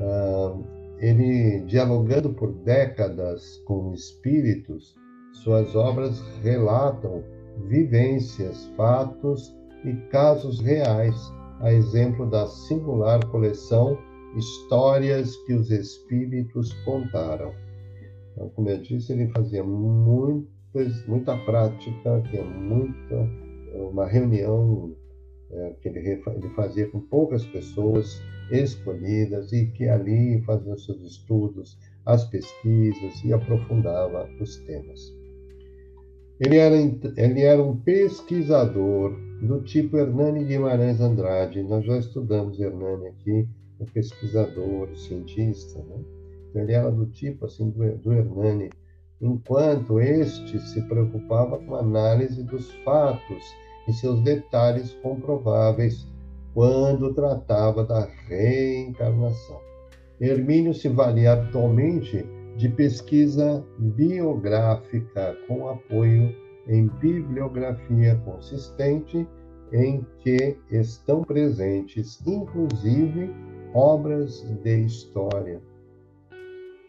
Uh, 0.00 0.81
ele, 1.02 1.60
dialogando 1.66 2.32
por 2.32 2.52
décadas 2.62 3.58
com 3.66 3.92
espíritos, 3.92 4.94
suas 5.32 5.74
obras 5.74 6.22
relatam 6.44 7.24
vivências, 7.66 8.66
fatos 8.76 9.52
e 9.84 9.92
casos 10.10 10.60
reais, 10.60 11.16
a 11.60 11.72
exemplo 11.72 12.30
da 12.30 12.46
singular 12.46 13.24
coleção 13.26 13.98
Histórias 14.36 15.36
que 15.44 15.52
os 15.52 15.70
Espíritos 15.70 16.72
Contaram. 16.84 17.52
Então, 18.32 18.48
como 18.50 18.70
eu 18.70 18.80
disse, 18.80 19.12
ele 19.12 19.28
fazia 19.28 19.62
muita 19.62 21.36
prática, 21.44 22.22
que 22.30 22.38
é 22.38 22.44
muita, 22.44 23.28
uma 23.74 24.06
reunião 24.06 24.94
é, 25.52 25.74
que 25.80 25.88
ele, 25.88 26.00
ele 26.00 26.48
fazia 26.54 26.88
com 26.88 27.00
poucas 27.00 27.44
pessoas 27.44 28.20
escolhidas 28.50 29.52
e 29.52 29.66
que 29.66 29.88
ali 29.88 30.40
fazia 30.42 30.76
seus 30.76 31.00
estudos, 31.02 31.78
as 32.04 32.24
pesquisas 32.24 33.22
e 33.24 33.32
aprofundava 33.32 34.28
os 34.40 34.56
temas. 34.58 35.14
Ele 36.40 36.56
era, 36.56 36.76
ele 36.76 37.42
era 37.42 37.62
um 37.62 37.76
pesquisador 37.76 39.14
do 39.42 39.62
tipo 39.62 39.96
Hernani 39.96 40.44
Guimarães 40.44 41.00
Andrade. 41.00 41.62
Nós 41.62 41.84
já 41.84 41.98
estudamos 41.98 42.58
Hernani 42.58 43.08
aqui, 43.08 43.48
o 43.78 43.84
pesquisador, 43.86 44.88
o 44.90 44.96
cientista, 44.96 45.78
né? 45.84 46.00
Ele 46.54 46.72
era 46.72 46.90
do 46.90 47.06
tipo 47.06 47.46
assim 47.46 47.70
do, 47.70 47.96
do 47.98 48.12
Hernani, 48.12 48.70
enquanto 49.20 50.00
este 50.00 50.58
se 50.60 50.82
preocupava 50.82 51.58
com 51.58 51.76
a 51.76 51.80
análise 51.80 52.42
dos 52.42 52.70
fatos 52.84 53.44
e 53.88 53.92
seus 53.92 54.20
detalhes 54.20 54.92
comprováveis 55.02 56.06
quando 56.54 57.14
tratava 57.14 57.84
da 57.84 58.08
reencarnação. 58.28 59.60
Hermínio 60.20 60.74
se 60.74 60.88
valia 60.88 61.32
atualmente 61.32 62.24
de 62.56 62.68
pesquisa 62.68 63.64
biográfica 63.78 65.36
com 65.48 65.68
apoio 65.68 66.34
em 66.68 66.86
bibliografia 67.00 68.14
consistente 68.24 69.26
em 69.72 70.06
que 70.18 70.56
estão 70.70 71.22
presentes, 71.22 72.20
inclusive, 72.26 73.34
obras 73.74 74.42
de 74.62 74.84
história, 74.84 75.62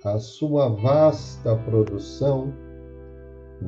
a 0.04 0.20
sua 0.20 0.68
vasta 0.68 1.56
produção 1.56 2.54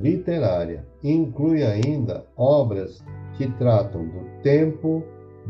literária 0.01 0.85
inclui 1.03 1.63
ainda 1.63 2.25
obras 2.35 3.03
que 3.37 3.47
tratam 3.57 4.07
do 4.07 4.41
tempo, 4.41 5.03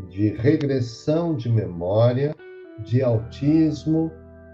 de 0.10 0.30
regressão 0.30 1.36
de 1.36 1.50
memória, 1.50 2.36
de 2.84 3.02
autismo, 3.02 4.12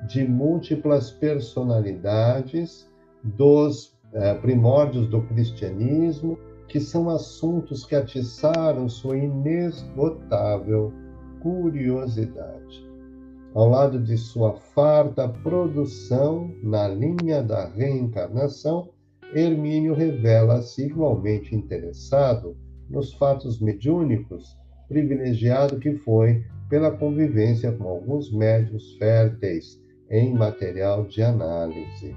de 0.08 0.28
múltiplas 0.28 1.12
personalidades, 1.12 2.90
dos 3.24 3.96
eh, 4.14 4.34
primórdios 4.36 5.08
do 5.08 5.22
cristianismo, 5.24 6.38
que 6.68 6.80
são 6.80 7.10
assuntos 7.10 7.86
que 7.86 7.96
atiçaram 7.96 8.88
sua 8.88 9.18
inesgotável 9.18 10.92
curiosidade. 11.42 12.90
Ao 13.54 13.68
lado 13.68 14.00
de 14.00 14.18
sua 14.18 14.54
farta 14.54 15.28
produção 15.28 16.50
na 16.64 16.88
linha 16.88 17.44
da 17.44 17.66
reencarnação, 17.66 18.90
Hermínio 19.34 19.94
revela-se 19.94 20.86
igualmente 20.86 21.56
interessado 21.56 22.58
nos 22.90 23.14
fatos 23.14 23.62
mediúnicos, 23.62 24.58
privilegiado 24.88 25.80
que 25.80 25.94
foi 25.94 26.44
pela 26.70 26.92
convivência 26.92 27.72
com 27.72 27.88
alguns 27.88 28.32
médios 28.32 28.98
férteis 28.98 29.82
em 30.10 30.34
material 30.34 31.06
de 31.06 31.24
análise. 31.24 32.14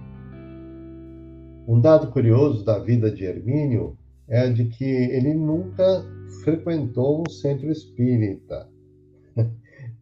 Um 1.66 1.80
dado 1.80 2.10
curioso 2.10 2.64
da 2.64 2.78
vida 2.78 3.10
de 3.10 3.24
Hermínio 3.24 3.96
é 4.28 4.48
de 4.48 4.64
que 4.64 4.84
ele 4.84 5.32
nunca 5.34 6.04
frequentou 6.42 7.22
um 7.22 7.30
centro 7.30 7.70
espírita. 7.70 8.68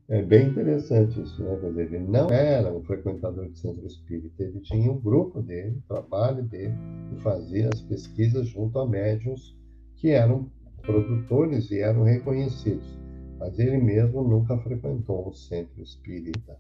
É 0.09 0.21
bem 0.21 0.49
interessante 0.49 1.23
isso, 1.23 1.43
né? 1.43 1.57
Quer 1.61 1.69
dizer, 1.69 1.95
ele 1.95 1.99
não 2.01 2.29
era 2.29 2.73
um 2.73 2.83
frequentador 2.83 3.49
de 3.49 3.59
centro 3.59 3.87
espírita, 3.87 4.43
ele 4.43 4.61
tinha 4.61 4.91
um 4.91 5.01
grupo 5.01 5.41
dele, 5.41 5.79
o 5.79 5.89
trabalho 5.89 6.43
dele, 6.43 6.75
e 7.17 7.21
fazia 7.21 7.71
as 7.73 7.81
pesquisas 7.81 8.49
junto 8.49 8.79
a 8.79 8.89
médiums 8.89 9.57
que 9.97 10.11
eram 10.11 10.51
produtores 10.83 11.71
e 11.71 11.79
eram 11.79 12.03
reconhecidos, 12.03 12.99
mas 13.39 13.59
ele 13.59 13.79
mesmo 13.79 14.23
nunca 14.23 14.59
frequentou 14.59 15.29
um 15.29 15.33
centro 15.33 15.81
espírita. 15.81 16.59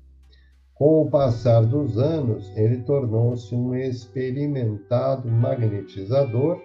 Com 0.73 1.03
o 1.03 1.11
passar 1.11 1.67
dos 1.67 1.99
anos, 1.99 2.51
ele 2.57 2.79
tornou-se 2.85 3.55
um 3.55 3.75
experimentado 3.75 5.29
magnetizador 5.29 6.61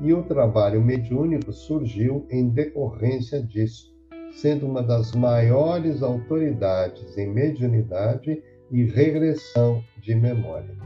e 0.00 0.12
o 0.12 0.22
trabalho 0.22 0.84
mediúnico 0.84 1.52
surgiu 1.52 2.26
em 2.30 2.48
decorrência 2.50 3.42
disso 3.42 3.97
sendo 4.32 4.66
uma 4.66 4.82
das 4.82 5.12
maiores 5.14 6.02
autoridades 6.02 7.16
em 7.16 7.32
mediunidade 7.32 8.42
e 8.70 8.84
regressão 8.84 9.82
de 10.00 10.14
memória. 10.14 10.76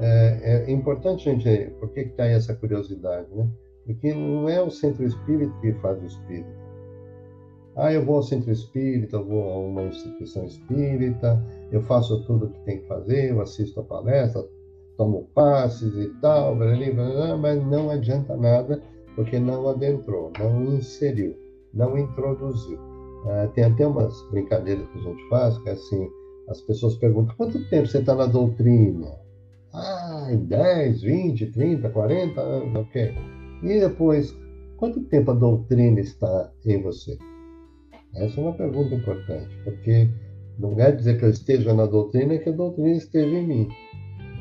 É, 0.00 0.64
é 0.66 0.70
importante 0.70 1.24
gente, 1.24 1.70
por 1.78 1.90
que 1.90 2.00
está 2.00 2.24
aí 2.24 2.32
essa 2.32 2.54
curiosidade, 2.54 3.26
né? 3.34 3.48
Porque 3.84 4.14
não 4.14 4.48
é 4.48 4.60
o 4.62 4.70
centro 4.70 5.04
espírita 5.04 5.52
que 5.60 5.72
faz 5.74 6.00
o 6.02 6.06
espírita. 6.06 6.60
Ah, 7.76 7.92
eu 7.92 8.04
vou 8.04 8.16
ao 8.16 8.22
centro 8.22 8.50
espírita, 8.50 9.16
eu 9.16 9.24
vou 9.24 9.50
a 9.50 9.58
uma 9.58 9.82
instituição 9.84 10.44
espírita, 10.44 11.42
eu 11.70 11.82
faço 11.82 12.24
tudo 12.24 12.46
o 12.46 12.50
que 12.50 12.60
tem 12.64 12.80
que 12.80 12.86
fazer, 12.86 13.30
eu 13.30 13.40
assisto 13.40 13.80
a 13.80 13.84
palestra, 13.84 14.44
tomo 14.96 15.28
passes 15.34 15.94
e 15.94 16.08
tal, 16.20 16.54
mas 16.54 17.64
não 17.66 17.90
adianta 17.90 18.36
nada 18.36 18.82
porque 19.14 19.38
não 19.38 19.68
adentrou, 19.68 20.32
não 20.38 20.74
inseriu, 20.74 21.36
não 21.72 21.96
introduziu. 21.96 22.89
É, 23.26 23.46
tem 23.48 23.64
até 23.64 23.86
umas 23.86 24.20
brincadeiras 24.30 24.88
que 24.88 24.98
a 24.98 25.02
gente 25.02 25.28
faz, 25.28 25.58
que 25.58 25.68
é 25.68 25.72
assim, 25.72 26.08
as 26.48 26.60
pessoas 26.62 26.96
perguntam, 26.96 27.34
quanto 27.36 27.68
tempo 27.68 27.86
você 27.86 27.98
está 27.98 28.14
na 28.14 28.26
doutrina? 28.26 29.08
Ah, 29.72 30.28
10, 30.34 31.02
20, 31.02 31.46
30, 31.46 31.90
40 31.90 32.40
anos, 32.40 32.74
ok. 32.76 33.14
E 33.62 33.80
depois, 33.80 34.36
quanto 34.78 35.00
tempo 35.04 35.30
a 35.30 35.34
doutrina 35.34 36.00
está 36.00 36.50
em 36.64 36.82
você? 36.82 37.18
Essa 38.16 38.40
é 38.40 38.42
uma 38.42 38.54
pergunta 38.54 38.94
importante, 38.94 39.56
porque 39.62 40.08
não 40.58 40.74
quer 40.74 40.96
dizer 40.96 41.18
que 41.18 41.24
eu 41.24 41.30
esteja 41.30 41.72
na 41.74 41.86
doutrina 41.86 42.38
que 42.38 42.48
a 42.48 42.52
doutrina 42.52 42.96
esteja 42.96 43.36
em 43.36 43.46
mim. 43.46 43.68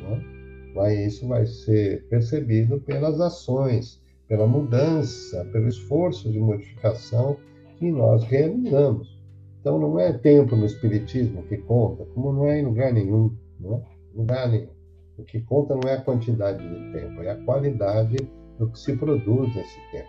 Não? 0.02 0.40
vai, 0.74 0.96
isso 1.06 1.28
vai 1.28 1.46
ser 1.46 2.06
percebido 2.08 2.80
pelas 2.80 3.20
ações, 3.20 4.02
pela 4.28 4.48
mudança, 4.48 5.46
pelo 5.52 5.68
esforço 5.68 6.32
de 6.32 6.40
modificação 6.40 7.38
que 7.80 7.90
nós 7.92 8.24
realizamos. 8.26 9.18
Então, 9.60 9.80
não 9.80 10.00
é 10.00 10.14
tempo 10.14 10.56
no 10.56 10.66
Espiritismo 10.66 11.44
que 11.44 11.58
conta, 11.58 12.06
como 12.14 12.32
não 12.32 12.46
é 12.46 12.60
em 12.60 12.66
lugar 12.66 12.94
nenhum, 12.94 13.36
não 13.60 13.76
é? 13.76 13.82
lugar 14.14 14.50
nenhum. 14.50 14.70
O 15.18 15.24
que 15.24 15.42
conta 15.42 15.76
não 15.76 15.90
é 15.90 15.96
a 15.96 16.02
quantidade 16.02 16.60
de 16.60 16.94
tempo, 16.94 17.22
é 17.22 17.32
a 17.32 17.44
qualidade 17.44 18.18
do 18.58 18.70
que 18.70 18.80
se 18.80 18.96
produz 18.96 19.54
nesse 19.56 19.80
tempo. 19.92 20.08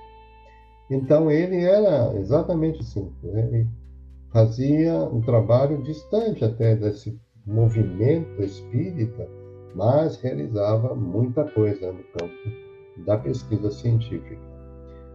Então, 0.91 1.31
ele 1.31 1.65
era 1.65 2.13
exatamente 2.17 2.81
assim. 2.81 3.13
Ele 3.23 3.67
fazia 4.33 4.95
um 5.05 5.21
trabalho 5.21 5.83
distante 5.83 6.45
até 6.45 6.77
desse 6.77 7.19
movimento 7.47 8.43
espírita, 8.43 9.29
mas 9.75 10.21
realizava 10.21 10.95
muita 10.95 11.45
coisa 11.45 11.93
no 11.93 12.03
campo 12.19 13.05
da 13.05 13.19
pesquisa 13.19 13.71
científica. 13.71 14.50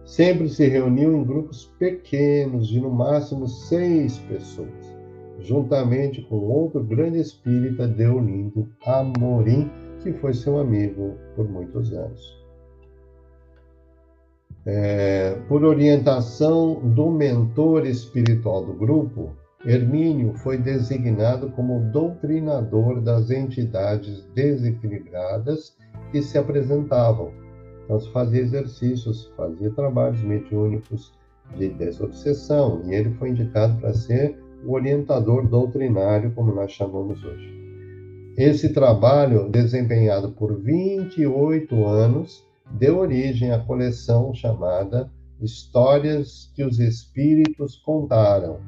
Sempre 0.06 0.48
se 0.48 0.68
reuniu 0.68 1.16
em 1.16 1.24
grupos 1.24 1.66
pequenos, 1.80 2.68
de 2.68 2.80
no 2.80 2.90
máximo 2.90 3.48
seis 3.48 4.18
pessoas, 4.20 4.96
juntamente 5.40 6.22
com 6.22 6.36
outro 6.36 6.82
grande 6.82 7.18
espírita, 7.18 7.88
Deolindo 7.88 8.68
Amorim, 8.86 9.68
que 10.00 10.12
foi 10.12 10.32
seu 10.32 10.58
amigo 10.58 11.16
por 11.34 11.48
muitos 11.50 11.92
anos. 11.92 12.46
É, 14.64 15.36
por 15.48 15.64
orientação 15.64 16.74
do 16.94 17.10
mentor 17.10 17.84
espiritual 17.84 18.64
do 18.64 18.74
grupo, 18.74 19.30
Hermínio 19.64 20.34
foi 20.34 20.56
designado 20.56 21.50
como 21.50 21.90
doutrinador 21.90 23.00
das 23.00 23.30
entidades 23.30 24.24
desequilibradas 24.34 25.76
que 26.12 26.22
se 26.22 26.38
apresentavam. 26.38 27.32
Então, 27.86 28.00
se 28.00 28.10
fazia 28.10 28.40
exercícios, 28.40 29.32
fazia 29.36 29.70
trabalhos 29.70 30.20
mediúnicos 30.20 31.12
de 31.56 31.68
desobsessão, 31.68 32.82
e 32.84 32.92
ele 32.92 33.10
foi 33.14 33.30
indicado 33.30 33.80
para 33.80 33.94
ser 33.94 34.36
o 34.64 34.72
orientador 34.72 35.46
doutrinário, 35.46 36.32
como 36.34 36.52
nós 36.52 36.72
chamamos 36.72 37.22
hoje. 37.22 37.54
Esse 38.36 38.72
trabalho, 38.72 39.48
desempenhado 39.48 40.32
por 40.32 40.60
28 40.60 41.86
anos, 41.86 42.44
deu 42.72 42.98
origem 42.98 43.52
à 43.52 43.60
coleção 43.60 44.34
chamada 44.34 45.08
Histórias 45.40 46.50
que 46.56 46.64
os 46.64 46.80
Espíritos 46.80 47.76
Contaram. 47.76 48.58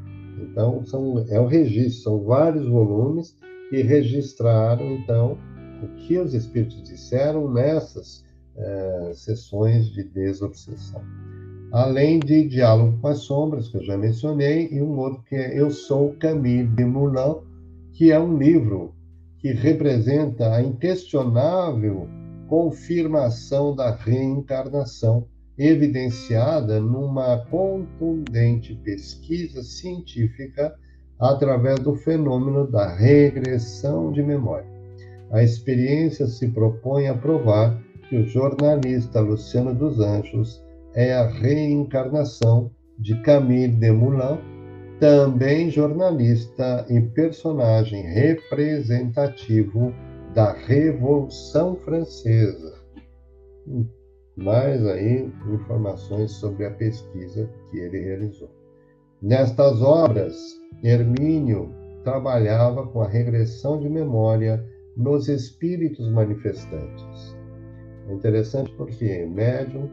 Então, 0.41 0.87
são, 0.87 1.25
é 1.29 1.41
o 1.41 1.47
registro, 1.47 2.03
são 2.05 2.25
vários 2.25 2.69
volumes 2.69 3.37
que 3.69 3.83
registraram, 3.83 4.93
então, 4.93 5.37
o 5.83 5.89
que 5.97 6.17
os 6.19 6.35
Espíritos 6.35 6.81
disseram 6.85 7.51
nessas 7.53 8.25
eh, 8.59 9.13
sessões 9.15 9.87
de 9.87 10.03
desobsessão. 10.03 11.03
Além 11.73 12.19
de 12.19 12.49
Diálogo 12.49 12.99
com 13.01 13.09
as 13.09 13.19
Sombras, 13.19 13.69
que 13.69 13.77
eu 13.77 13.85
já 13.85 13.97
mencionei, 13.97 14.69
e 14.73 14.83
um 14.83 14.99
outro 14.99 15.23
que 15.23 15.37
é 15.37 15.59
Eu 15.59 15.71
Sou 15.71 16.15
Camille 16.15 16.67
de 16.67 16.85
Moulin, 16.85 17.37
que 17.93 18.11
é 18.11 18.19
um 18.19 18.37
livro 18.37 18.95
que 19.39 19.53
representa 19.53 20.55
a 20.55 20.63
inquestionável 20.63 22.09
confirmação 22.49 23.77
da 23.77 23.95
reencarnação, 23.95 25.27
evidenciada 25.57 26.81
numa 26.81 27.45
contundente 27.51 28.75
pesquisa 28.77 29.63
científica 29.63 30.75
através 31.21 31.79
do 31.81 31.95
fenômeno 31.95 32.67
da 32.71 32.95
regressão 32.95 34.11
de 34.11 34.23
memória. 34.23 34.67
A 35.31 35.43
experiência 35.43 36.27
se 36.27 36.49
propõe 36.49 37.09
a 37.09 37.15
provar 37.15 37.79
que 38.09 38.17
o 38.17 38.27
jornalista 38.27 39.21
Luciano 39.21 39.75
dos 39.75 40.01
Anjos 40.01 40.65
é 40.95 41.15
a 41.15 41.27
reencarnação 41.27 42.71
de 42.99 43.21
Camille 43.23 43.75
Desmoulins, 43.75 44.39
também 44.99 45.71
jornalista 45.71 46.85
e 46.89 47.01
personagem 47.01 48.03
representativo 48.03 49.95
da 50.35 50.53
Revolução 50.53 51.77
Francesa. 51.77 52.75
Mais 54.37 54.85
aí 54.87 55.31
informações 55.53 56.33
sobre 56.33 56.67
a 56.67 56.71
pesquisa 56.73 57.49
que 57.71 57.79
ele 57.79 58.01
realizou. 58.01 58.51
Nestas 59.23 59.83
obras, 59.83 60.37
Hermínio 60.83 61.73
trabalhava 62.03 62.87
com 62.87 63.03
a 63.03 63.09
regressão 63.09 63.79
de 63.79 63.89
memória 63.89 64.65
nos 64.97 65.29
espíritos 65.29 66.11
manifestantes. 66.11 67.38
É 68.09 68.15
interessante 68.15 68.73
porque 68.73 69.27
médium, 69.27 69.89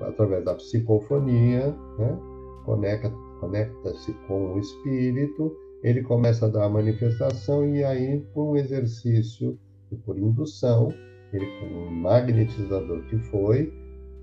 através 0.00 0.44
da 0.44 0.54
psicofonia, 0.54 1.74
né, 1.98 2.18
conecta-se 2.64 3.14
conecta 3.40 3.92
com 4.26 4.54
o 4.54 4.58
espírito 4.58 5.56
ele 5.82 6.02
começa 6.02 6.46
a 6.46 6.48
dar 6.48 6.64
a 6.64 6.68
manifestação 6.68 7.74
e 7.74 7.82
aí, 7.82 8.20
por 8.34 8.52
um 8.52 8.56
exercício 8.56 9.58
e 9.90 9.96
por 9.96 10.18
indução, 10.18 10.92
ele, 11.32 11.46
como 11.58 11.90
magnetizador 11.90 13.02
que 13.06 13.18
foi, 13.30 13.72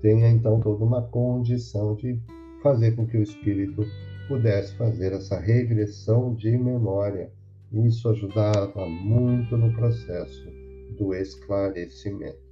tenha 0.00 0.28
então 0.28 0.60
toda 0.60 0.84
uma 0.84 1.02
condição 1.02 1.96
de 1.96 2.20
fazer 2.62 2.94
com 2.94 3.06
que 3.06 3.16
o 3.16 3.22
espírito 3.22 3.84
pudesse 4.28 4.76
fazer 4.76 5.12
essa 5.12 5.38
regressão 5.38 6.34
de 6.34 6.56
memória. 6.56 7.32
Isso 7.72 8.08
ajudava 8.08 8.86
muito 8.86 9.56
no 9.56 9.72
processo 9.74 10.48
do 10.96 11.12
esclarecimento. 11.12 12.47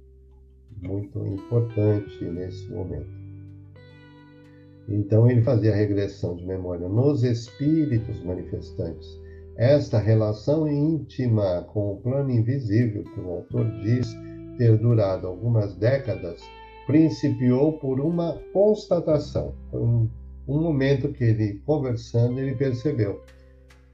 Muito 0.81 1.25
importante 1.25 2.23
nesse 2.23 2.69
momento. 2.69 3.17
Então 4.87 5.29
ele 5.29 5.41
fazia 5.41 5.73
a 5.73 5.75
regressão 5.75 6.35
de 6.35 6.45
memória 6.45 6.87
nos 6.87 7.23
espíritos 7.23 8.23
manifestantes. 8.23 9.19
Esta 9.57 9.97
relação 9.97 10.67
íntima 10.67 11.63
com 11.73 11.93
o 11.93 11.97
plano 11.97 12.29
invisível, 12.29 13.03
que 13.03 13.19
o 13.19 13.29
autor 13.31 13.65
diz 13.81 14.07
ter 14.57 14.77
durado 14.77 15.27
algumas 15.27 15.75
décadas, 15.75 16.41
principiou 16.85 17.73
por 17.73 17.99
uma 17.99 18.39
constatação. 18.53 19.53
Foi 19.71 19.81
um, 19.81 20.09
um 20.47 20.61
momento 20.61 21.09
que 21.09 21.23
ele, 21.23 21.61
conversando, 21.65 22.39
ele 22.39 22.55
percebeu. 22.55 23.21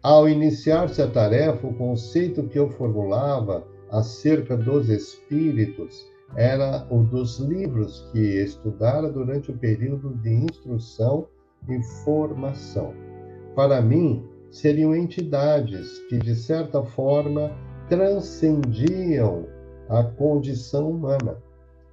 Ao 0.02 0.28
iniciar-se 0.28 1.02
a 1.02 1.10
tarefa, 1.10 1.66
o 1.66 1.74
conceito 1.74 2.44
que 2.44 2.60
eu 2.60 2.70
formulava 2.70 3.66
acerca 3.90 4.58
dos 4.58 4.90
espíritos 4.90 6.13
era 6.36 6.88
um 6.90 7.04
dos 7.04 7.40
livros 7.40 8.10
que 8.12 8.20
estudara 8.20 9.10
durante 9.12 9.52
o 9.52 9.58
período 9.58 10.16
de 10.18 10.32
instrução 10.32 11.28
e 11.70 11.82
formação. 12.04 12.94
Para 13.56 13.82
mim, 13.82 14.28
seriam 14.50 14.96
entidades 14.96 16.00
que, 16.10 16.18
de 16.18 16.36
certa 16.36 16.84
forma, 16.84 17.52
transcendiam 17.88 19.46
a 19.90 20.04
condição 20.04 20.90
humana, 20.90 21.38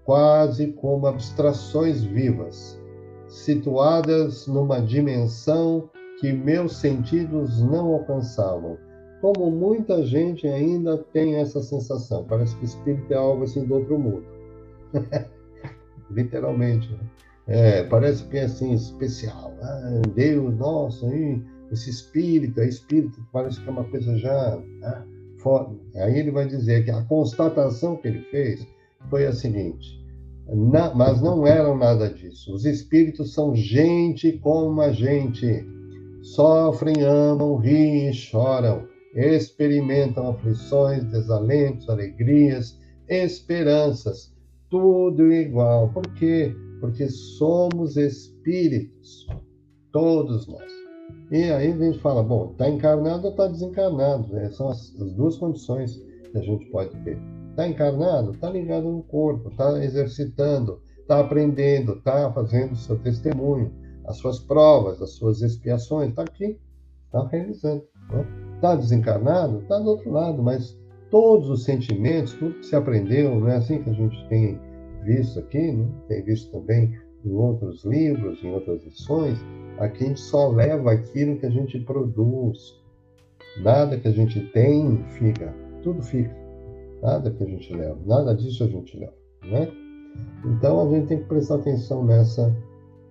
quase 0.04 0.68
como 0.72 1.06
abstrações 1.06 2.02
vivas, 2.02 2.80
situadas 3.28 4.46
numa 4.46 4.80
dimensão 4.80 5.90
que 6.18 6.32
meus 6.32 6.76
sentidos 6.76 7.62
não 7.62 7.94
alcançavam. 7.94 8.78
Como 9.20 9.50
muita 9.50 10.04
gente 10.04 10.46
ainda 10.46 10.96
tem 10.98 11.36
essa 11.36 11.62
sensação, 11.62 12.24
parece 12.24 12.56
que 12.56 12.62
o 12.62 12.64
espírito 12.64 13.12
é 13.12 13.16
algo 13.16 13.44
assim 13.44 13.64
do 13.64 13.74
outro 13.74 13.98
mundo. 13.98 14.24
Literalmente. 16.10 16.90
Né? 16.90 16.98
É, 17.46 17.82
parece 17.84 18.24
que 18.24 18.38
é 18.38 18.44
assim, 18.44 18.72
especial. 18.72 19.52
Ah, 19.62 20.02
Deus, 20.14 20.56
nossa, 20.56 21.06
hein? 21.06 21.44
esse 21.72 21.90
espírito, 21.90 22.60
é 22.60 22.68
espírito, 22.68 23.24
parece 23.32 23.60
que 23.60 23.68
é 23.68 23.72
uma 23.72 23.84
coisa 23.84 24.16
já 24.18 24.60
ah, 24.82 25.04
fora. 25.38 25.68
Aí 25.96 26.18
ele 26.18 26.30
vai 26.30 26.46
dizer 26.46 26.84
que 26.84 26.90
a 26.90 27.02
constatação 27.02 27.96
que 27.96 28.08
ele 28.08 28.22
fez 28.30 28.66
foi 29.08 29.26
a 29.26 29.32
seguinte: 29.32 30.04
na, 30.48 30.94
mas 30.94 31.20
não 31.20 31.46
eram 31.46 31.76
nada 31.76 32.08
disso. 32.08 32.52
Os 32.52 32.64
espíritos 32.64 33.32
são 33.32 33.54
gente 33.54 34.32
como 34.38 34.80
a 34.80 34.92
gente. 34.92 35.66
Sofrem, 36.22 37.02
amam, 37.02 37.56
riem 37.56 38.12
choram. 38.12 38.86
Experimentam 39.14 40.30
aflições, 40.30 41.04
desalentos, 41.04 41.88
alegrias, 41.88 42.78
esperanças 43.08 44.32
tudo 44.70 45.32
igual. 45.32 45.92
Por 45.92 46.06
quê? 46.14 46.54
Porque 46.80 47.08
somos 47.08 47.96
espíritos, 47.96 49.26
todos 49.92 50.46
nós. 50.46 50.70
E 51.30 51.42
aí 51.50 51.72
a 51.72 51.76
gente 51.76 51.98
fala, 51.98 52.22
bom, 52.22 52.52
está 52.52 52.68
encarnado 52.68 53.24
ou 53.24 53.30
está 53.32 53.48
desencarnado? 53.48 54.32
Né? 54.32 54.50
São 54.50 54.68
as, 54.68 54.94
as, 55.00 55.12
duas 55.12 55.36
condições 55.36 55.96
que 56.30 56.38
a 56.38 56.42
gente 56.42 56.64
pode 56.70 56.96
ter. 57.04 57.18
Está 57.50 57.68
encarnado, 57.68 58.30
está 58.30 58.48
ligado 58.48 58.90
no 58.90 59.02
corpo, 59.02 59.50
está 59.50 59.84
exercitando, 59.84 60.80
está 61.00 61.20
aprendendo, 61.20 61.94
está 61.94 62.32
fazendo 62.32 62.72
o 62.72 62.76
seu 62.76 62.98
testemunho, 62.98 63.72
as 64.06 64.16
suas 64.16 64.38
provas, 64.38 65.02
as 65.02 65.10
suas 65.10 65.42
expiações, 65.42 66.10
está 66.10 66.22
aqui, 66.22 66.58
está 67.06 67.26
realizando. 67.26 67.84
Né? 68.10 68.49
Tá 68.60 68.74
desencarnado? 68.74 69.60
Está 69.60 69.78
do 69.78 69.90
outro 69.90 70.10
lado, 70.10 70.42
mas 70.42 70.78
todos 71.10 71.48
os 71.48 71.64
sentimentos, 71.64 72.34
tudo 72.34 72.54
que 72.54 72.66
se 72.66 72.76
aprendeu, 72.76 73.40
não 73.40 73.48
é 73.48 73.56
assim 73.56 73.82
que 73.82 73.90
a 73.90 73.94
gente 73.94 74.28
tem 74.28 74.58
visto 75.04 75.38
aqui, 75.38 75.72
né? 75.72 75.88
tem 76.08 76.22
visto 76.22 76.50
também 76.52 76.92
em 77.24 77.32
outros 77.32 77.84
livros, 77.84 78.42
em 78.42 78.52
outras 78.52 78.82
lições, 78.84 79.38
aqui 79.78 80.04
a 80.04 80.08
gente 80.08 80.20
só 80.20 80.48
leva 80.48 80.92
aquilo 80.92 81.38
que 81.38 81.46
a 81.46 81.50
gente 81.50 81.78
produz. 81.80 82.78
Nada 83.62 83.98
que 83.98 84.08
a 84.08 84.12
gente 84.12 84.40
tem 84.52 85.04
fica, 85.18 85.54
tudo 85.82 86.02
fica. 86.02 86.34
Nada 87.02 87.30
que 87.30 87.42
a 87.42 87.46
gente 87.46 87.74
leva, 87.74 87.98
nada 88.06 88.34
disso 88.34 88.64
a 88.64 88.68
gente 88.68 88.96
leva, 88.96 89.14
né? 89.42 89.68
Então 90.44 90.80
a 90.86 90.90
gente 90.90 91.08
tem 91.08 91.18
que 91.18 91.24
prestar 91.24 91.56
atenção 91.56 92.04
nessa 92.04 92.54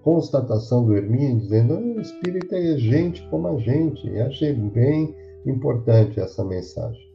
constatação 0.04 0.86
do 0.86 0.96
Hermínio, 0.96 1.40
dizendo 1.40 1.78
que 1.78 2.00
o 2.00 2.02
espírito 2.02 2.56
é 2.56 2.78
gente 2.78 3.28
como 3.30 3.48
a 3.48 3.58
gente. 3.58 4.08
E 4.08 4.20
achei 4.20 4.54
bem 4.54 5.16
importante 5.50 6.20
essa 6.20 6.44
mensagem. 6.44 7.10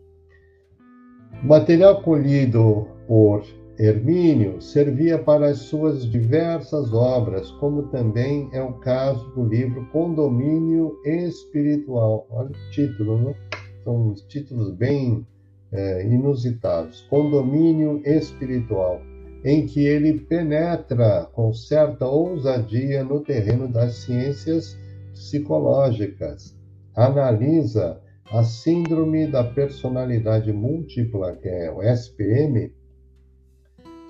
O 1.42 1.46
material 1.46 2.02
colhido 2.02 2.86
por 3.06 3.42
Hermínio 3.78 4.60
servia 4.60 5.18
para 5.18 5.48
as 5.48 5.58
suas 5.58 6.08
diversas 6.10 6.92
obras, 6.92 7.50
como 7.52 7.84
também 7.84 8.48
é 8.52 8.62
o 8.62 8.74
caso 8.74 9.28
do 9.34 9.44
livro 9.44 9.86
Condomínio 9.90 10.96
Espiritual. 11.04 12.26
Olha 12.30 12.50
o 12.50 12.70
título, 12.70 13.18
né? 13.18 13.34
São 13.82 14.14
títulos 14.28 14.70
bem 14.72 15.26
é, 15.72 16.06
inusitados. 16.06 17.02
Condomínio 17.10 18.00
Espiritual 18.04 19.00
em 19.44 19.66
que 19.66 19.84
ele 19.84 20.20
penetra 20.20 21.28
com 21.32 21.52
certa 21.52 22.06
ousadia 22.06 23.04
no 23.04 23.20
terreno 23.20 23.68
das 23.68 23.96
ciências 23.96 24.78
psicológicas, 25.12 26.56
analisa 26.96 28.00
a 28.30 28.42
síndrome 28.42 29.26
da 29.26 29.44
personalidade 29.44 30.52
múltipla, 30.52 31.36
que 31.36 31.48
é 31.48 31.70
o 31.70 31.82
SPM, 31.82 32.72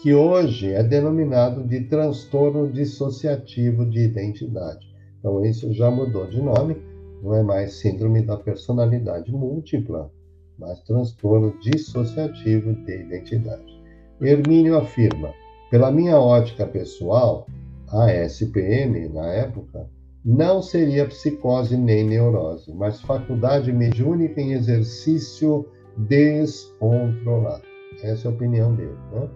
que 0.01 0.15
hoje 0.15 0.71
é 0.71 0.83
denominado 0.83 1.65
de 1.65 1.81
transtorno 1.85 2.71
dissociativo 2.71 3.85
de 3.85 4.01
identidade. 4.01 4.87
Então, 5.19 5.45
isso 5.45 5.73
já 5.73 5.91
mudou 5.91 6.27
de 6.27 6.41
nome, 6.41 6.77
não 7.23 7.35
é 7.35 7.43
mais 7.43 7.75
síndrome 7.75 8.23
da 8.23 8.37
personalidade 8.37 9.33
múltipla, 9.33 10.11
mas 10.59 10.81
transtorno 10.83 11.59
dissociativo 11.61 12.75
de 12.85 12.93
identidade. 12.93 13.83
Hermínio 14.21 14.77
afirma: 14.77 15.33
pela 15.71 15.91
minha 15.91 16.19
ótica 16.19 16.67
pessoal, 16.67 17.47
a 17.89 18.13
SPM, 18.13 19.09
na 19.09 19.27
época, 19.27 19.89
não 20.25 20.63
seria 20.63 21.07
psicose 21.07 21.77
nem 21.77 22.05
neurose, 22.05 22.73
mas 22.73 23.01
faculdade 23.03 23.71
mediúnica 23.71 24.41
em 24.41 24.53
exercício 24.53 25.69
descontrolado. 25.99 27.63
Essa 28.03 28.29
é 28.29 28.31
a 28.31 28.35
opinião 28.35 28.75
dele. 28.75 28.97
Né? 29.13 29.29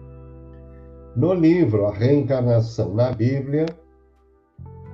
No 1.15 1.33
livro 1.33 1.85
A 1.85 1.93
Reencarnação 1.93 2.93
na 2.93 3.11
Bíblia, 3.11 3.67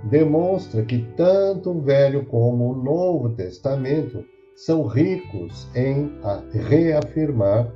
demonstra 0.09 0.83
que 0.83 0.99
tanto 1.15 1.71
o 1.71 1.81
Velho 1.81 2.25
como 2.25 2.71
o 2.71 2.83
Novo 2.83 3.29
Testamento 3.29 4.23
são 4.55 4.85
ricos 4.85 5.67
em 5.75 6.11
reafirmar 6.51 7.71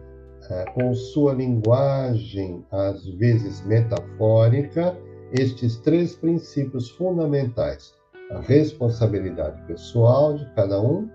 é, 0.49 0.65
com 0.71 0.93
sua 0.93 1.34
linguagem, 1.34 2.65
às 2.71 3.05
vezes 3.15 3.65
metafórica, 3.65 4.97
estes 5.34 5.77
três 5.77 6.15
princípios 6.15 6.89
fundamentais: 6.89 7.93
a 8.29 8.39
responsabilidade 8.39 9.61
pessoal 9.63 10.35
de 10.35 10.45
cada 10.53 10.81
um, 10.81 11.09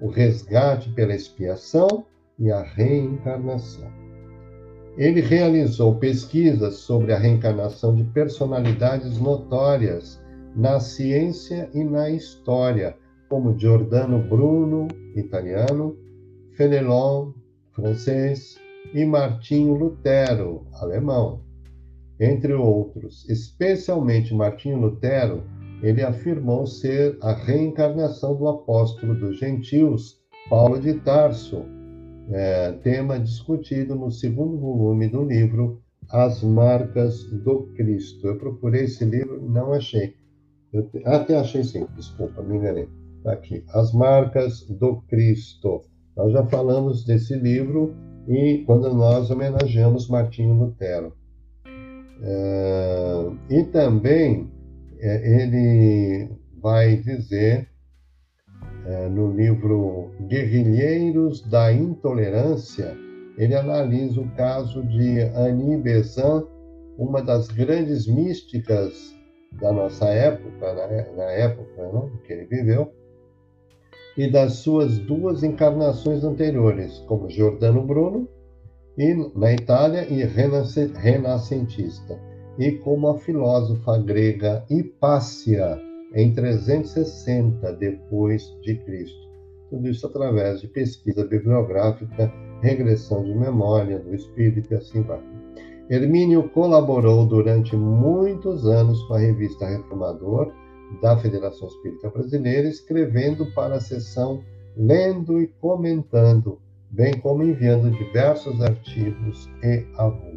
o 0.00 0.08
resgate 0.08 0.90
pela 0.90 1.14
expiação 1.14 2.04
e 2.38 2.50
a 2.50 2.62
reencarnação. 2.62 3.90
Ele 4.96 5.20
realizou 5.20 5.94
pesquisas 5.96 6.76
sobre 6.76 7.12
a 7.12 7.18
reencarnação 7.18 7.94
de 7.94 8.04
personalidades 8.04 9.18
notórias 9.18 10.20
na 10.54 10.78
ciência 10.78 11.70
e 11.72 11.82
na 11.82 12.10
história, 12.10 12.96
como 13.28 13.58
Giordano 13.58 14.22
Bruno, 14.22 14.88
italiano, 15.16 15.96
Fenelon, 16.56 17.32
francês, 17.72 18.60
e 18.92 19.04
Martinho 19.04 19.74
Lutero, 19.74 20.66
alemão. 20.74 21.40
Entre 22.20 22.52
outros, 22.52 23.26
especialmente 23.28 24.34
Martinho 24.34 24.78
Lutero, 24.78 25.42
ele 25.82 26.02
afirmou 26.02 26.66
ser 26.66 27.18
a 27.20 27.32
reencarnação 27.32 28.36
do 28.36 28.46
apóstolo 28.48 29.14
dos 29.14 29.38
gentios, 29.38 30.20
Paulo 30.48 30.80
de 30.80 30.94
Tarso, 31.00 31.64
é, 32.30 32.72
tema 32.82 33.18
discutido 33.18 33.96
no 33.96 34.10
segundo 34.10 34.58
volume 34.58 35.08
do 35.08 35.24
livro 35.24 35.82
As 36.10 36.42
Marcas 36.42 37.24
do 37.24 37.66
Cristo. 37.74 38.28
Eu 38.28 38.38
procurei 38.38 38.84
esse 38.84 39.04
livro 39.04 39.42
e 39.42 39.48
não 39.48 39.72
achei. 39.72 40.14
Eu 40.72 40.88
até 41.04 41.36
achei 41.36 41.64
sim, 41.64 41.86
desculpa, 41.96 42.42
me 42.42 42.56
enganei. 42.56 42.88
Tá 43.24 43.32
aqui, 43.32 43.64
As 43.74 43.92
Marcas 43.92 44.62
do 44.68 45.02
Cristo. 45.08 45.82
Nós 46.16 46.32
já 46.32 46.44
falamos 46.46 47.04
desse 47.04 47.34
livro 47.34 47.94
e 48.28 48.62
quando 48.66 48.92
nós 48.94 49.30
homenageamos 49.30 50.08
Martinho 50.08 50.54
Lutero. 50.54 51.12
É, 52.24 53.30
e 53.50 53.64
também 53.64 54.51
ele 55.02 56.30
vai 56.60 56.96
dizer 56.96 57.68
é, 58.86 59.08
no 59.08 59.32
livro 59.32 60.10
Guerrilheiros 60.28 61.42
da 61.48 61.72
Intolerância, 61.72 62.96
ele 63.36 63.54
analisa 63.54 64.20
o 64.20 64.30
caso 64.30 64.82
de 64.84 65.20
Annie 65.34 65.76
Besant, 65.76 66.46
uma 66.98 67.22
das 67.22 67.48
grandes 67.48 68.06
místicas 68.06 69.12
da 69.60 69.72
nossa 69.72 70.06
época, 70.06 70.72
na, 70.74 70.86
na 71.16 71.30
época 71.30 71.82
né, 71.92 72.10
que 72.24 72.32
ele 72.32 72.44
viveu, 72.46 72.92
e 74.16 74.30
das 74.30 74.54
suas 74.54 74.98
duas 74.98 75.42
encarnações 75.42 76.22
anteriores, 76.22 76.98
como 77.08 77.28
Giordano 77.30 77.82
Bruno 77.82 78.28
e, 78.98 79.14
na 79.34 79.52
Itália 79.52 80.06
e 80.08 80.22
renascentista, 80.24 82.20
e 82.58 82.72
como 82.72 83.08
a 83.08 83.18
filósofa 83.18 83.98
grega 83.98 84.64
Hipácia 84.70 85.80
em 86.14 86.34
360 86.34 87.72
depois 87.74 88.54
de 88.62 88.76
Cristo. 88.76 89.22
Tudo 89.70 89.88
isso 89.88 90.06
através 90.06 90.60
de 90.60 90.68
pesquisa 90.68 91.26
bibliográfica, 91.26 92.32
regressão 92.60 93.24
de 93.24 93.34
memória 93.34 93.98
do 93.98 94.14
espírito 94.14 94.72
e 94.72 94.76
assim 94.76 95.02
vai. 95.02 95.20
Hermínio 95.88 96.48
colaborou 96.50 97.26
durante 97.26 97.76
muitos 97.76 98.66
anos 98.66 99.02
com 99.04 99.14
a 99.14 99.18
revista 99.18 99.66
Reformador 99.66 100.52
da 101.00 101.16
Federação 101.16 101.68
Espírita 101.68 102.10
Brasileira, 102.10 102.68
escrevendo 102.68 103.46
para 103.54 103.76
a 103.76 103.80
sessão 103.80 104.42
Lendo 104.76 105.40
e 105.40 105.46
Comentando, 105.60 106.58
bem 106.90 107.18
como 107.20 107.42
enviando 107.42 107.90
diversos 107.90 108.60
artigos 108.60 109.50
e 109.62 109.86
avulsos. 109.96 110.31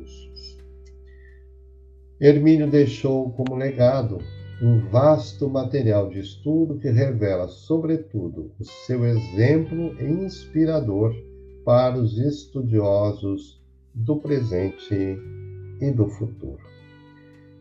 Hermínio 2.20 2.70
deixou 2.70 3.32
como 3.32 3.56
legado 3.56 4.20
um 4.62 4.88
vasto 4.90 5.50
material 5.50 6.10
de 6.10 6.20
estudo 6.20 6.80
que 6.80 6.90
revela, 6.90 7.48
sobretudo, 7.48 8.52
o 8.60 8.64
seu 8.64 9.06
exemplo 9.06 10.02
inspirador 10.02 11.14
para 11.66 11.98
os 11.98 12.18
estudiosos 12.18 13.62
do 13.94 14.18
presente 14.18 15.18
e 15.82 15.92
do 15.92 16.08
futuro 16.08 16.76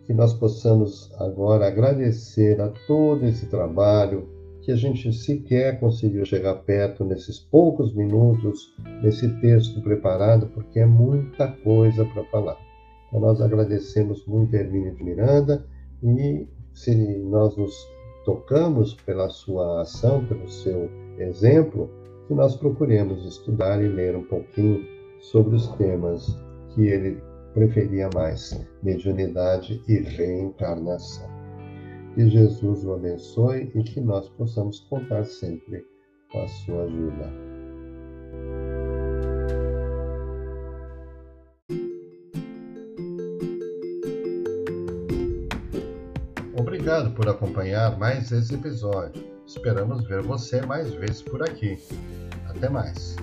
que 0.07 0.13
nós 0.13 0.35
possamos 0.35 1.11
agora 1.19 1.67
agradecer 1.67 2.61
a 2.61 2.69
todo 2.87 3.25
esse 3.25 3.47
trabalho 3.47 4.29
que 4.63 4.71
a 4.71 4.77
gente 4.77 5.13
sequer 5.13 5.79
conseguiu 5.79 6.25
chegar 6.25 6.55
perto 6.57 7.05
nesses 7.05 7.39
poucos 7.39 7.95
minutos, 7.95 8.75
nesse 9.03 9.29
texto 9.41 9.81
preparado, 9.83 10.47
porque 10.49 10.81
é 10.81 10.87
muita 10.87 11.49
coisa 11.49 12.05
para 12.07 12.25
falar. 12.25 12.64
Então, 13.15 13.29
nós 13.29 13.41
agradecemos 13.41 14.27
muito 14.27 14.57
a 14.57 14.59
Hermínia 14.59 14.93
de 14.93 15.05
Miranda 15.05 15.65
e 16.03 16.49
se 16.73 16.93
nós 17.19 17.57
nos 17.57 17.73
tocamos 18.25 18.95
pela 18.95 19.29
sua 19.29 19.83
ação, 19.83 20.27
pelo 20.27 20.49
seu 20.49 20.91
exemplo, 21.19 21.89
que 22.27 22.35
nós 22.35 22.57
procuremos 22.57 23.25
estudar 23.25 23.81
e 23.81 23.87
ler 23.87 24.17
um 24.17 24.25
pouquinho 24.25 24.85
sobre 25.21 25.55
os 25.55 25.69
temas 25.77 26.27
que 26.75 26.89
ele 26.89 27.23
preferia 27.53 28.11
mais 28.13 28.61
mediunidade 28.83 29.81
e 29.87 29.99
reencarnação. 29.99 31.29
Que 32.17 32.29
Jesus 32.29 32.85
o 32.85 32.95
abençoe 32.95 33.71
e 33.77 33.83
que 33.85 34.01
nós 34.01 34.29
possamos 34.31 34.81
contar 34.91 35.25
sempre 35.25 35.87
com 36.33 36.41
a 36.41 36.49
sua 36.49 36.83
ajuda. 36.83 37.54
Obrigado 46.85 47.13
por 47.13 47.27
acompanhar 47.31 47.99
mais 47.99 48.31
esse 48.31 48.57
episódio. 48.57 49.25
Esperamos 49.47 50.07
ver 50.07 50.21
você 50.21 50.61
mais 50.61 50.93
vezes 50.93 51.23
por 51.23 51.43
aqui. 51.43 51.79
Até 52.47 52.69
mais. 52.69 53.17